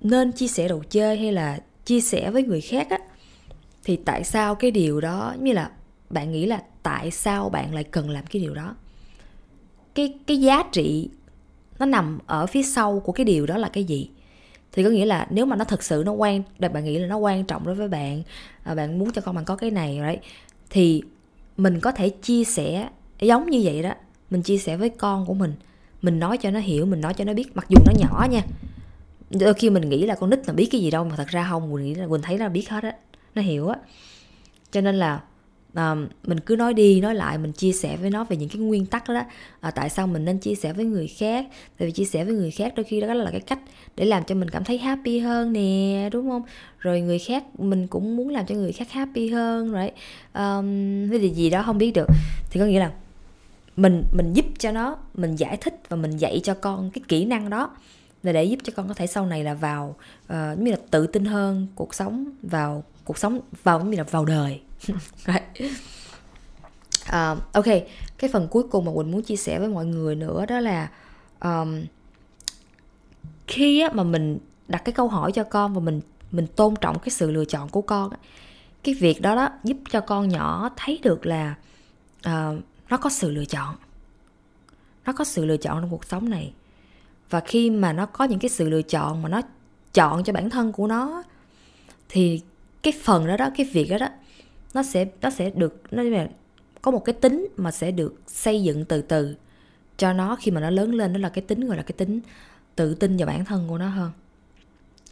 nên 0.00 0.32
chia 0.32 0.48
sẻ 0.48 0.68
đồ 0.68 0.82
chơi 0.90 1.18
hay 1.18 1.32
là 1.32 1.58
chia 1.84 2.00
sẻ 2.00 2.30
với 2.30 2.42
người 2.42 2.60
khác 2.60 2.90
á 2.90 2.98
thì 3.84 3.96
tại 3.96 4.24
sao 4.24 4.54
cái 4.54 4.70
điều 4.70 5.00
đó 5.00 5.34
như 5.40 5.52
là 5.52 5.70
bạn 6.10 6.32
nghĩ 6.32 6.46
là 6.46 6.62
tại 6.82 7.10
sao 7.10 7.48
bạn 7.48 7.74
lại 7.74 7.84
cần 7.84 8.10
làm 8.10 8.26
cái 8.26 8.42
điều 8.42 8.54
đó? 8.54 8.74
Cái 9.94 10.14
cái 10.26 10.40
giá 10.40 10.62
trị 10.72 11.08
nó 11.78 11.86
nằm 11.86 12.18
ở 12.26 12.46
phía 12.46 12.62
sau 12.62 13.00
của 13.00 13.12
cái 13.12 13.24
điều 13.24 13.46
đó 13.46 13.56
là 13.56 13.68
cái 13.68 13.84
gì? 13.84 14.10
Thì 14.74 14.84
có 14.84 14.90
nghĩa 14.90 15.06
là 15.06 15.26
nếu 15.30 15.46
mà 15.46 15.56
nó 15.56 15.64
thật 15.64 15.82
sự 15.82 16.02
nó 16.06 16.12
quan 16.12 16.42
bạn 16.58 16.84
nghĩ 16.84 16.98
là 16.98 17.06
nó 17.06 17.16
quan 17.16 17.44
trọng 17.44 17.66
đối 17.66 17.74
với 17.74 17.88
bạn 17.88 18.22
à, 18.62 18.74
bạn 18.74 18.98
muốn 18.98 19.12
cho 19.12 19.22
con 19.22 19.34
bạn 19.34 19.44
có 19.44 19.56
cái 19.56 19.70
này, 19.70 20.00
right? 20.08 20.22
Thì 20.70 21.02
mình 21.56 21.80
có 21.80 21.92
thể 21.92 22.08
chia 22.08 22.44
sẻ 22.44 22.88
giống 23.20 23.50
như 23.50 23.60
vậy 23.64 23.82
đó. 23.82 23.90
Mình 24.30 24.42
chia 24.42 24.58
sẻ 24.58 24.76
với 24.76 24.88
con 24.88 25.26
của 25.26 25.34
mình. 25.34 25.54
Mình 26.02 26.18
nói 26.18 26.38
cho 26.38 26.50
nó 26.50 26.60
hiểu, 26.60 26.86
mình 26.86 27.00
nói 27.00 27.14
cho 27.14 27.24
nó 27.24 27.32
biết, 27.34 27.56
mặc 27.56 27.66
dù 27.68 27.76
nó 27.86 27.92
nhỏ 27.98 28.26
nha. 28.30 28.42
Đôi 29.30 29.54
khi 29.54 29.70
mình 29.70 29.88
nghĩ 29.88 30.06
là 30.06 30.14
con 30.14 30.30
nít 30.30 30.46
là 30.46 30.52
biết 30.52 30.68
cái 30.72 30.80
gì 30.80 30.90
đâu 30.90 31.04
mà 31.04 31.16
thật 31.16 31.28
ra 31.28 31.46
không, 31.50 31.72
mình 31.72 31.84
nghĩ 31.84 31.94
là 31.94 32.06
mình 32.06 32.22
thấy 32.22 32.38
nó 32.38 32.48
biết 32.48 32.70
hết 32.70 32.82
á. 32.82 32.92
Nó 33.34 33.42
hiểu 33.42 33.68
á. 33.68 33.76
Cho 34.70 34.80
nên 34.80 34.94
là 34.94 35.20
à, 35.74 35.94
mình 36.26 36.40
cứ 36.40 36.56
nói 36.56 36.74
đi 36.74 37.00
nói 37.00 37.14
lại 37.14 37.38
mình 37.38 37.52
chia 37.52 37.72
sẻ 37.72 37.96
với 37.96 38.10
nó 38.10 38.24
về 38.24 38.36
những 38.36 38.48
cái 38.48 38.58
nguyên 38.58 38.86
tắc 38.86 39.08
đó. 39.08 39.22
À, 39.60 39.70
tại 39.70 39.90
sao 39.90 40.06
mình 40.06 40.24
nên 40.24 40.38
chia 40.38 40.54
sẻ 40.54 40.72
với 40.72 40.84
người 40.84 41.08
khác? 41.08 41.46
Tại 41.78 41.86
vì 41.86 41.92
chia 41.92 42.04
sẻ 42.04 42.24
với 42.24 42.34
người 42.34 42.50
khác 42.50 42.72
đôi 42.76 42.84
khi 42.84 43.00
đó 43.00 43.14
là 43.14 43.30
cái 43.30 43.40
cách 43.40 43.58
để 43.96 44.04
làm 44.04 44.24
cho 44.24 44.34
mình 44.34 44.50
cảm 44.50 44.64
thấy 44.64 44.78
happy 44.78 45.18
hơn 45.18 45.52
nè 45.52 46.08
đúng 46.12 46.30
không? 46.30 46.42
Rồi 46.78 47.00
người 47.00 47.18
khác 47.18 47.60
mình 47.60 47.86
cũng 47.86 48.16
muốn 48.16 48.28
làm 48.28 48.46
cho 48.46 48.54
người 48.54 48.72
khác 48.72 48.90
happy 48.90 49.28
hơn 49.28 49.72
rồi 49.72 49.90
um, 50.34 51.10
cái 51.10 51.20
gì 51.20 51.30
gì 51.30 51.50
đó 51.50 51.62
không 51.62 51.78
biết 51.78 51.90
được. 51.94 52.06
Thì 52.50 52.60
có 52.60 52.66
nghĩa 52.66 52.80
là 52.80 52.92
mình 53.76 54.02
mình 54.12 54.32
giúp 54.32 54.46
cho 54.58 54.72
nó 54.72 54.96
mình 55.14 55.36
giải 55.36 55.56
thích 55.56 55.74
và 55.88 55.96
mình 55.96 56.16
dạy 56.16 56.40
cho 56.44 56.54
con 56.54 56.90
cái 56.90 57.02
kỹ 57.08 57.24
năng 57.24 57.50
đó. 57.50 57.70
Là 58.22 58.32
để 58.32 58.44
giúp 58.44 58.58
cho 58.62 58.72
con 58.76 58.88
có 58.88 58.94
thể 58.94 59.06
sau 59.06 59.26
này 59.26 59.44
là 59.44 59.54
vào 59.54 59.96
uh, 60.32 60.58
như 60.58 60.70
là 60.70 60.76
tự 60.90 61.06
tin 61.06 61.24
hơn 61.24 61.66
cuộc 61.74 61.94
sống 61.94 62.24
vào 62.42 62.84
cuộc 63.04 63.18
sống 63.18 63.40
vào 63.62 63.84
như 63.84 63.96
là 63.96 64.04
vào 64.04 64.24
đời. 64.24 64.60
uh, 67.08 67.52
ok 67.52 67.64
cái 68.18 68.30
phần 68.32 68.48
cuối 68.50 68.62
cùng 68.70 68.84
mà 68.84 68.92
quỳnh 68.94 69.10
muốn 69.10 69.22
chia 69.22 69.36
sẻ 69.36 69.58
với 69.58 69.68
mọi 69.68 69.86
người 69.86 70.14
nữa 70.14 70.46
đó 70.46 70.60
là 70.60 70.90
um, 71.40 71.84
khi 73.46 73.80
á, 73.80 73.90
mà 73.92 74.02
mình 74.02 74.38
đặt 74.68 74.82
cái 74.84 74.92
câu 74.92 75.08
hỏi 75.08 75.32
cho 75.32 75.44
con 75.44 75.74
và 75.74 75.80
mình 75.80 76.00
mình 76.30 76.46
tôn 76.46 76.74
trọng 76.80 76.98
cái 76.98 77.10
sự 77.10 77.30
lựa 77.30 77.44
chọn 77.44 77.68
của 77.68 77.82
con 77.82 78.10
cái 78.84 78.94
việc 78.94 79.22
đó 79.22 79.36
đó 79.36 79.48
giúp 79.64 79.76
cho 79.90 80.00
con 80.00 80.28
nhỏ 80.28 80.70
thấy 80.76 81.00
được 81.02 81.26
là 81.26 81.54
uh, 82.26 82.56
nó 82.88 82.96
có 82.96 83.10
sự 83.10 83.30
lựa 83.30 83.44
chọn. 83.44 83.74
Nó 85.06 85.12
có 85.12 85.24
sự 85.24 85.44
lựa 85.44 85.56
chọn 85.56 85.80
trong 85.80 85.90
cuộc 85.90 86.04
sống 86.04 86.30
này. 86.30 86.52
Và 87.30 87.40
khi 87.40 87.70
mà 87.70 87.92
nó 87.92 88.06
có 88.06 88.24
những 88.24 88.38
cái 88.38 88.48
sự 88.48 88.68
lựa 88.68 88.82
chọn 88.82 89.22
mà 89.22 89.28
nó 89.28 89.40
chọn 89.94 90.24
cho 90.24 90.32
bản 90.32 90.50
thân 90.50 90.72
của 90.72 90.86
nó 90.86 91.22
thì 92.08 92.40
cái 92.82 92.92
phần 93.02 93.26
đó 93.26 93.36
đó 93.36 93.50
cái 93.56 93.66
việc 93.72 93.90
đó 93.90 93.98
đó 93.98 94.08
nó 94.74 94.82
sẽ 94.82 95.06
nó 95.22 95.30
sẽ 95.30 95.50
được 95.50 95.82
nó 95.90 96.02
là 96.02 96.28
có 96.82 96.90
một 96.90 97.04
cái 97.04 97.12
tính 97.12 97.48
mà 97.56 97.70
sẽ 97.70 97.90
được 97.90 98.14
xây 98.26 98.62
dựng 98.62 98.84
từ 98.84 99.02
từ 99.02 99.36
cho 99.96 100.12
nó 100.12 100.36
khi 100.40 100.50
mà 100.50 100.60
nó 100.60 100.70
lớn 100.70 100.94
lên 100.94 101.12
đó 101.12 101.18
là 101.18 101.28
cái 101.28 101.42
tính 101.42 101.66
gọi 101.66 101.76
là 101.76 101.82
cái 101.82 101.94
tính 101.96 102.20
tự 102.76 102.94
tin 102.94 103.16
vào 103.16 103.26
bản 103.26 103.44
thân 103.44 103.68
của 103.68 103.78
nó 103.78 103.88
hơn. 103.88 104.10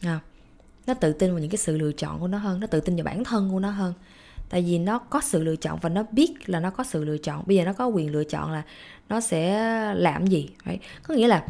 À, 0.01 0.19
nó 0.87 0.93
tự 0.93 1.13
tin 1.13 1.31
vào 1.31 1.39
những 1.39 1.49
cái 1.49 1.57
sự 1.57 1.77
lựa 1.77 1.91
chọn 1.91 2.19
của 2.19 2.27
nó 2.27 2.37
hơn 2.37 2.59
nó 2.59 2.67
tự 2.67 2.79
tin 2.79 2.95
vào 2.95 3.03
bản 3.03 3.23
thân 3.23 3.49
của 3.51 3.59
nó 3.59 3.69
hơn. 3.69 3.93
Tại 4.49 4.61
vì 4.61 4.79
nó 4.79 4.99
có 4.99 5.21
sự 5.21 5.43
lựa 5.43 5.55
chọn 5.55 5.79
và 5.81 5.89
nó 5.89 6.03
biết 6.11 6.49
là 6.49 6.59
nó 6.59 6.69
có 6.69 6.83
sự 6.83 7.05
lựa 7.05 7.17
chọn. 7.17 7.43
Bây 7.45 7.57
giờ 7.57 7.65
nó 7.65 7.73
có 7.73 7.87
quyền 7.87 8.11
lựa 8.11 8.23
chọn 8.23 8.51
là 8.51 8.63
nó 9.09 9.21
sẽ 9.21 9.59
làm 9.95 10.27
gì 10.27 10.49
phải 10.63 10.79
có 11.03 11.13
nghĩa 11.13 11.27
là 11.27 11.47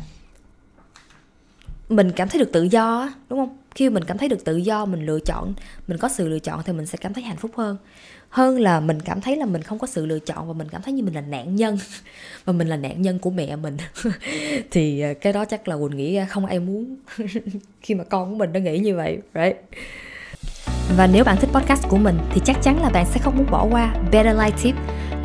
mình 1.95 2.11
cảm 2.11 2.29
thấy 2.29 2.39
được 2.39 2.51
tự 2.51 2.63
do 2.63 3.09
đúng 3.29 3.39
không 3.39 3.57
khi 3.75 3.89
mình 3.89 4.03
cảm 4.03 4.17
thấy 4.17 4.29
được 4.29 4.45
tự 4.45 4.57
do, 4.57 4.85
mình 4.85 5.05
lựa 5.05 5.19
chọn, 5.19 5.53
mình 5.87 5.97
có 5.97 6.09
sự 6.09 6.29
lựa 6.29 6.39
chọn 6.39 6.61
thì 6.65 6.73
mình 6.73 6.85
sẽ 6.85 6.97
cảm 7.01 7.13
thấy 7.13 7.23
hạnh 7.23 7.37
phúc 7.37 7.51
hơn 7.55 7.77
hơn 8.29 8.59
là 8.59 8.79
mình 8.79 8.99
cảm 8.99 9.21
thấy 9.21 9.35
là 9.35 9.45
mình 9.45 9.61
không 9.61 9.79
có 9.79 9.87
sự 9.87 10.05
lựa 10.05 10.19
chọn 10.19 10.47
và 10.47 10.53
mình 10.53 10.67
cảm 10.71 10.81
thấy 10.81 10.93
như 10.93 11.03
mình 11.03 11.13
là 11.13 11.21
nạn 11.21 11.55
nhân, 11.55 11.77
và 12.45 12.53
mình 12.53 12.67
là 12.67 12.75
nạn 12.75 13.01
nhân 13.01 13.19
của 13.19 13.29
mẹ 13.29 13.55
mình 13.55 13.77
thì 14.71 15.01
ờ, 15.01 15.13
cái 15.13 15.33
đó 15.33 15.45
chắc 15.45 15.67
là 15.67 15.77
quỳnh 15.77 15.97
nghĩ 15.97 16.15
ờ, 16.15 16.25
không 16.29 16.45
ai 16.45 16.59
muốn 16.59 16.95
khi 17.81 17.95
mà 17.95 18.03
con 18.03 18.29
của 18.29 18.35
mình 18.35 18.53
nó 18.53 18.59
nghĩ 18.59 18.77
như 18.77 18.95
vậy, 18.95 19.17
right 19.35 19.57
và 20.97 21.07
nếu 21.07 21.23
bạn 21.23 21.37
thích 21.37 21.49
podcast 21.53 21.87
của 21.89 21.97
mình 21.97 22.17
thì 22.31 22.41
chắc 22.45 22.57
chắn 22.63 22.81
là 22.81 22.89
bạn 22.89 23.05
sẽ 23.05 23.19
không 23.19 23.37
muốn 23.37 23.45
bỏ 23.51 23.67
qua 23.71 23.95
Better 24.11 24.37
Life 24.37 24.51
Tip, 24.63 24.75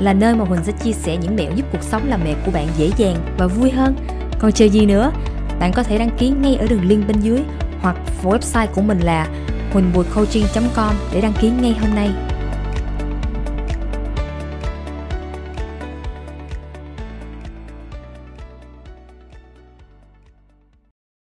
là 0.00 0.12
nơi 0.12 0.34
mà 0.34 0.44
Huỳnh 0.44 0.64
sẽ 0.64 0.72
chia 0.84 0.92
sẻ 0.92 1.16
những 1.16 1.36
mẹo 1.36 1.52
giúp 1.56 1.66
cuộc 1.72 1.82
sống 1.82 2.08
làm 2.08 2.20
mẹ 2.24 2.34
của 2.46 2.50
bạn 2.50 2.68
dễ 2.78 2.90
dàng 2.96 3.16
và 3.38 3.46
vui 3.46 3.70
hơn. 3.70 3.94
Còn 4.38 4.52
chờ 4.52 4.64
gì 4.64 4.86
nữa? 4.86 5.12
Bạn 5.60 5.72
có 5.72 5.82
thể 5.82 5.98
đăng 5.98 6.16
ký 6.18 6.28
ngay 6.28 6.56
ở 6.56 6.66
đường 6.66 6.88
link 6.88 7.08
bên 7.08 7.20
dưới 7.20 7.40
hoặc 7.80 7.96
website 8.22 8.66
của 8.66 8.82
mình 8.82 9.00
là 9.00 9.26
huỳnhbùicoaching.com 9.72 10.94
để 11.12 11.20
đăng 11.20 11.32
ký 11.40 11.50
ngay 11.50 11.76
hôm 11.80 11.94
nay. 11.94 12.10